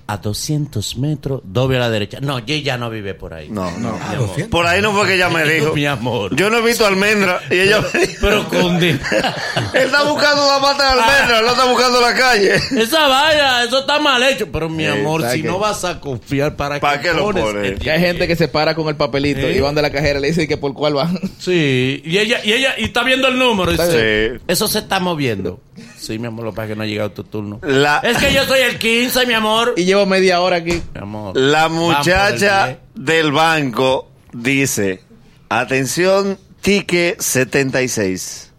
a 0.09 0.17
200 0.17 0.97
metros, 0.97 1.41
doble 1.43 1.77
a 1.77 1.81
la 1.81 1.89
derecha. 1.91 2.17
No, 2.19 2.39
yo 2.39 2.55
ya 2.55 2.79
no 2.79 2.89
vive 2.89 3.13
por 3.13 3.31
ahí. 3.35 3.47
No, 3.47 3.69
no. 3.77 3.89
amor. 3.89 4.49
Por 4.49 4.65
ahí 4.65 4.81
no 4.81 4.91
fue 4.91 5.05
que 5.05 5.13
ella 5.13 5.29
me 5.29 5.45
dijo. 5.53 5.75
Mi 5.75 5.85
amor. 5.85 6.35
Yo 6.35 6.49
no 6.49 6.57
he 6.57 6.61
visto 6.63 6.83
almendra 6.83 7.39
y 7.51 7.59
ella 7.59 7.79
me 7.93 7.99
dijo. 8.07 8.17
Pero 8.19 8.49
conde. 8.49 8.89
Él 9.73 9.83
está 9.85 10.01
buscando 10.05 10.47
la 10.47 10.57
mata 10.57 10.83
de 10.83 10.89
almendra, 11.01 11.39
él 11.39 11.45
no 11.45 11.51
está 11.51 11.65
buscando 11.65 12.01
la 12.01 12.15
calle. 12.15 12.55
Esa 12.55 13.07
valla, 13.07 13.63
eso 13.63 13.79
está 13.81 13.99
mal 13.99 14.23
hecho. 14.23 14.47
Pero 14.51 14.67
mi 14.67 14.87
amor, 14.87 15.21
¿sabe 15.21 15.35
si 15.35 15.43
no 15.43 15.59
vas 15.59 15.85
a 15.85 15.99
confiar, 15.99 16.55
¿para, 16.55 16.79
¿Para 16.79 16.99
qué 17.01 17.13
lo 17.13 17.31
pones 17.31 17.65
el 17.65 17.77
Que 17.77 17.91
hay 17.91 17.99
gente 17.99 18.27
que 18.27 18.35
se 18.35 18.47
para 18.47 18.73
con 18.73 18.87
el 18.87 18.95
papelito 18.95 19.41
¿Eh? 19.41 19.57
y 19.57 19.59
van 19.59 19.75
de 19.75 19.83
la 19.83 19.91
cajera 19.91 20.17
y 20.17 20.21
le 20.23 20.27
dicen 20.29 20.47
que 20.47 20.57
por 20.57 20.73
cuál 20.73 20.95
van. 20.95 21.19
Sí, 21.37 22.01
y 22.03 22.17
ella, 22.17 22.39
y 22.43 22.53
ella, 22.53 22.73
y 22.79 22.85
está 22.85 23.03
viendo 23.03 23.27
el 23.27 23.37
número. 23.37 23.71
Está 23.71 23.85
Dice, 23.85 24.29
bien. 24.29 24.41
Eso 24.47 24.67
se 24.67 24.79
está 24.79 24.99
moviendo. 24.99 25.59
Sí, 25.99 26.17
mi 26.17 26.27
amor, 26.27 26.45
lo 26.45 26.51
que 26.51 26.55
pasa 26.55 26.65
es 26.65 26.69
que 26.71 26.75
no 26.77 26.83
ha 26.83 26.88
llegado 26.88 27.12
tu 27.12 27.23
turno. 27.23 27.59
La, 27.63 27.97
Es 27.99 28.17
que 28.17 28.33
yo 28.33 28.45
soy 28.45 28.62
el 28.62 28.77
15, 28.79 29.25
mi 29.25 29.33
amor. 29.33 29.73
Y 29.75 29.83
llevo 29.85 30.05
media 30.05 30.39
hora 30.41 30.57
aquí. 30.57 30.81
Mi 30.93 31.01
amor. 31.01 31.35
la 31.38 31.67
muchacha 31.69 32.67
10. 32.67 32.77
del 32.95 33.31
banco 33.31 34.09
dice: 34.31 35.03
Atención, 35.49 36.38
tique 36.62 37.17
76. 37.19 38.51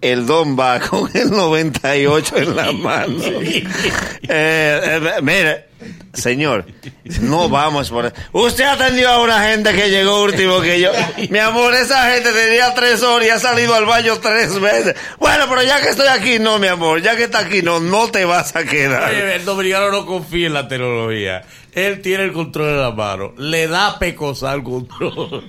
El 0.00 0.26
don 0.26 0.58
va 0.58 0.78
con 0.80 1.10
el 1.14 1.30
98 1.30 2.36
en 2.38 2.56
la 2.56 2.70
mano. 2.72 3.14
Eh, 3.22 3.60
eh, 4.28 5.00
mire, 5.22 5.66
señor, 6.18 6.66
no 7.20 7.48
vamos 7.48 7.90
por 7.90 8.12
Usted 8.32 8.64
atendió 8.64 9.08
a 9.10 9.22
una 9.22 9.48
gente 9.48 9.72
que 9.72 9.90
llegó 9.90 10.22
último 10.22 10.60
que 10.60 10.80
yo. 10.80 10.90
Mi 11.30 11.38
amor, 11.38 11.74
esa 11.74 12.10
gente 12.12 12.32
tenía 12.32 12.74
tres 12.74 13.02
horas 13.02 13.26
y 13.26 13.30
ha 13.30 13.38
salido 13.38 13.74
al 13.74 13.86
baño 13.86 14.18
tres 14.20 14.58
veces. 14.60 14.94
Bueno, 15.18 15.44
pero 15.48 15.62
ya 15.62 15.80
que 15.80 15.88
estoy 15.90 16.08
aquí, 16.08 16.38
no, 16.38 16.58
mi 16.58 16.66
amor, 16.68 17.00
ya 17.02 17.16
que 17.16 17.24
está 17.24 17.40
aquí, 17.40 17.62
no, 17.62 17.80
no 17.80 18.08
te 18.10 18.24
vas 18.24 18.54
a 18.56 18.64
quedar. 18.64 19.10
Oye, 19.10 19.36
el 19.36 19.44
dominicano 19.44 19.90
no 19.90 20.06
confía 20.06 20.46
en 20.48 20.54
la 20.54 20.68
tecnología. 20.68 21.42
Él 21.72 22.00
tiene 22.02 22.24
el 22.24 22.32
control 22.32 22.70
en 22.70 22.80
la 22.80 22.90
mano. 22.90 23.34
Le 23.38 23.68
da 23.68 23.98
pecosa 23.98 24.50
al 24.50 24.64
control. 24.64 25.44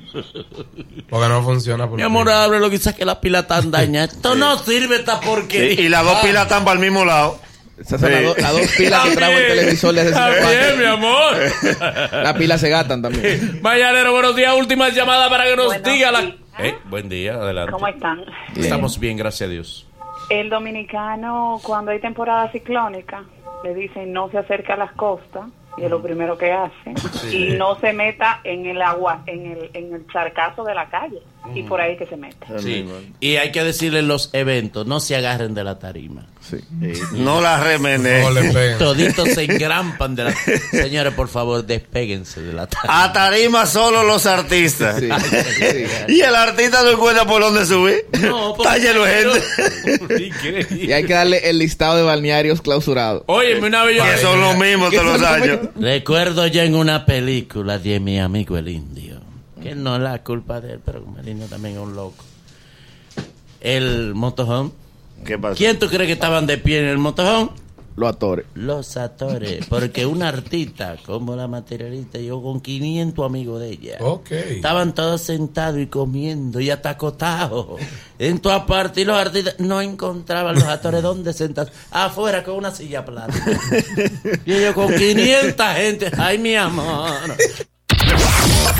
Porque 1.09 1.27
no 1.27 1.43
funciona. 1.43 1.87
por 1.87 1.97
Mi 1.97 2.03
amor, 2.03 2.29
abre 2.29 2.59
quizás 2.69 2.93
que 2.93 3.05
la 3.05 3.19
pila 3.19 3.47
tan 3.47 3.71
dañada. 3.71 4.05
Esto 4.05 4.35
no 4.35 4.57
sirve 4.59 4.97
esta 4.97 5.19
Sí, 5.19 5.25
porquería. 5.25 5.81
y 5.81 5.89
las 5.89 6.03
dos 6.03 6.19
pilas 6.19 6.43
están 6.43 6.63
para 6.63 6.73
el 6.75 6.79
mismo 6.79 7.03
lado. 7.05 7.39
Esas 7.79 8.01
son 8.01 8.11
las, 8.11 8.19
Sí. 8.19 8.25
do- 8.25 8.35
las 8.37 8.51
dos 8.51 8.71
pilas 8.77 9.03
que 9.05 9.15
trajo 9.15 9.31
el 9.33 9.47
televisor 9.47 9.93
de 9.95 10.01
Está 10.01 10.29
bien, 10.29 10.79
mi 10.79 10.85
amor. 10.85 11.33
Las 12.11 12.33
pilas 12.33 12.59
se 12.61 12.69
gastan 12.69 13.01
también. 13.01 13.59
Mañanero, 13.61 14.11
buenos 14.11 14.35
días. 14.35 14.53
Última 14.57 14.89
llamada 14.89 15.29
para 15.29 15.45
que 15.45 15.55
nos 15.55 15.67
Buenos 15.67 15.83
diga 15.93 16.11
la. 16.11 16.35
Eh, 16.59 16.75
buen 16.89 17.07
día, 17.07 17.35
adelante. 17.35 17.71
¿Cómo 17.71 17.87
están? 17.87 18.21
Estamos 18.55 18.99
bien, 18.99 19.15
gracias 19.17 19.47
a 19.47 19.51
Dios. 19.51 19.87
El 20.29 20.49
dominicano, 20.49 21.59
cuando 21.63 21.91
hay 21.91 21.99
temporada 21.99 22.51
ciclónica, 22.51 23.23
le 23.63 23.73
dicen 23.73 24.11
no 24.13 24.29
se 24.29 24.37
acerca 24.39 24.73
a 24.73 24.77
las 24.77 24.91
costas, 24.91 25.43
y 25.77 25.83
es 25.85 25.89
lo 25.89 26.01
primero 26.01 26.37
que 26.37 26.51
hace, 26.51 26.93
y 27.31 27.51
no 27.57 27.79
se 27.79 27.93
meta 27.93 28.41
en 28.43 28.65
el 28.65 28.81
agua, 28.81 29.23
en 29.25 29.45
el, 29.53 29.69
en 29.73 29.93
el 29.93 30.05
charcazo 30.11 30.63
de 30.65 30.75
la 30.75 30.89
calle, 30.89 31.19
y 31.55 31.63
por 31.63 31.79
ahí 31.81 31.95
que 31.97 32.05
se 32.05 32.17
mete. 32.17 32.45
Sí. 32.59 32.85
Y 33.21 33.37
hay 33.37 33.51
que 33.51 33.63
decirle 33.63 33.99
en 33.99 34.07
los 34.09 34.33
eventos, 34.33 34.85
no 34.85 34.99
se 34.99 35.15
agarren 35.15 35.53
de 35.55 35.63
la 35.63 35.79
tarima. 35.79 36.25
Sí. 36.49 36.57
No 37.13 37.41
la 37.41 37.63
remene. 37.63 38.21
No. 38.23 38.77
Toditos 38.79 39.29
se 39.29 39.43
engrampan 39.43 40.15
de 40.15 40.23
la 40.25 40.33
Señores, 40.71 41.13
por 41.13 41.27
favor, 41.27 41.63
despéguense 41.65 42.41
de 42.41 42.53
la 42.53 42.65
tarima. 42.67 43.03
A 43.03 43.13
tarima 43.13 43.65
solo 43.65 44.03
los 44.03 44.25
artistas. 44.25 44.99
Sí, 44.99 45.07
y 46.07 46.21
el 46.21 46.33
artista 46.35 46.81
no 46.83 46.89
encuentra 46.91 47.25
por 47.25 47.41
dónde 47.41 47.65
subir. 47.65 48.05
No, 48.21 48.55
Está 48.55 48.77
lleno 48.77 49.03
de 49.03 49.13
gente. 49.13 50.25
Increíble. 50.25 50.67
Y 50.89 50.91
hay 50.91 51.03
que 51.05 51.13
darle 51.13 51.49
el 51.49 51.59
listado 51.59 51.97
de 51.97 52.03
balnearios 52.03 52.61
clausurados. 52.61 53.23
Óyeme, 53.27 53.67
una 53.67 53.83
vez 53.83 53.97
yo- 53.97 54.03
Que 54.03 54.17
son 54.17 54.41
los 54.41 54.57
mismos 54.57 54.91
todos 54.93 55.19
los 55.19 55.21
años. 55.29 55.59
Recuerdo 55.75 56.47
yo 56.47 56.61
en 56.63 56.73
una 56.75 57.05
película 57.05 57.77
de 57.77 57.99
mi 57.99 58.19
amigo 58.19 58.57
el 58.57 58.69
indio, 58.69 59.19
que 59.61 59.75
no 59.75 59.95
es 59.97 60.01
la 60.01 60.23
culpa 60.23 60.61
de 60.61 60.73
él, 60.73 60.79
pero 60.83 61.03
como 61.03 61.19
el 61.19 61.27
indio 61.29 61.45
también 61.47 61.75
es 61.75 61.81
un 61.81 61.95
loco. 61.95 62.23
El 63.61 64.13
motorhome. 64.15 64.71
¿Quién 65.55 65.79
tú 65.79 65.87
crees 65.87 66.07
que 66.07 66.13
estaban 66.13 66.45
de 66.47 66.57
pie 66.57 66.79
en 66.79 66.85
el 66.85 66.97
motorhome? 66.97 67.51
Los 67.99 68.09
actores. 68.11 68.45
Los 68.53 68.95
actores. 68.95 69.65
Porque 69.67 70.05
una 70.05 70.29
artista 70.29 70.95
como 71.05 71.35
la 71.35 71.49
materialista, 71.49 72.17
yo 72.17 72.41
con 72.41 72.61
500 72.61 73.25
amigos 73.25 73.59
de 73.59 73.71
ella. 73.71 73.97
Ok. 73.99 74.31
Estaban 74.31 74.95
todos 74.95 75.21
sentados 75.21 75.79
y 75.81 75.87
comiendo 75.87 76.61
y 76.61 76.69
hasta 76.69 76.91
acostados 76.91 77.81
en 78.17 78.39
todas 78.39 78.63
partes. 78.63 79.03
Y 79.03 79.05
los 79.05 79.17
artistas 79.17 79.55
no 79.59 79.81
encontraban 79.81 80.55
los 80.55 80.63
actores 80.63 81.01
dónde 81.03 81.33
sentados. 81.33 81.73
Afuera 81.91 82.41
con 82.41 82.55
una 82.55 82.71
silla 82.71 83.03
plana. 83.03 83.33
y 84.45 84.53
ellos 84.53 84.75
con 84.75 84.95
500 84.95 85.67
gente. 85.75 86.11
Ay, 86.17 86.37
mi 86.37 86.55
amor. 86.55 87.35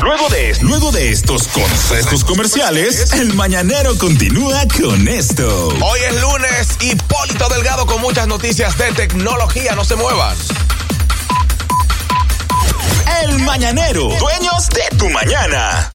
Luego 0.02 0.30
de, 0.30 0.56
luego 0.62 0.92
de 0.92 1.12
estos 1.12 1.48
consejos 1.48 2.24
comerciales, 2.24 3.12
el 3.14 3.34
mañanero 3.34 3.98
continúa 3.98 4.64
con 4.82 5.08
esto. 5.08 5.68
Hoy 5.82 6.00
es 6.08 6.22
lunes 6.22 6.78
y 6.80 6.96
Polito 6.96 7.50
Delgado 7.50 7.86
con 7.86 8.02
muchas 8.02 8.28
noticias 8.28 8.78
de 8.78 8.92
tecnología. 8.94 9.76
No 9.76 9.84
se 9.84 9.96
muevan. 9.96 10.38
El 13.24 13.40
mañanero, 13.40 14.10
dueños 14.20 14.70
de 14.70 14.98
tu 14.98 15.10
mañana. 15.10 15.88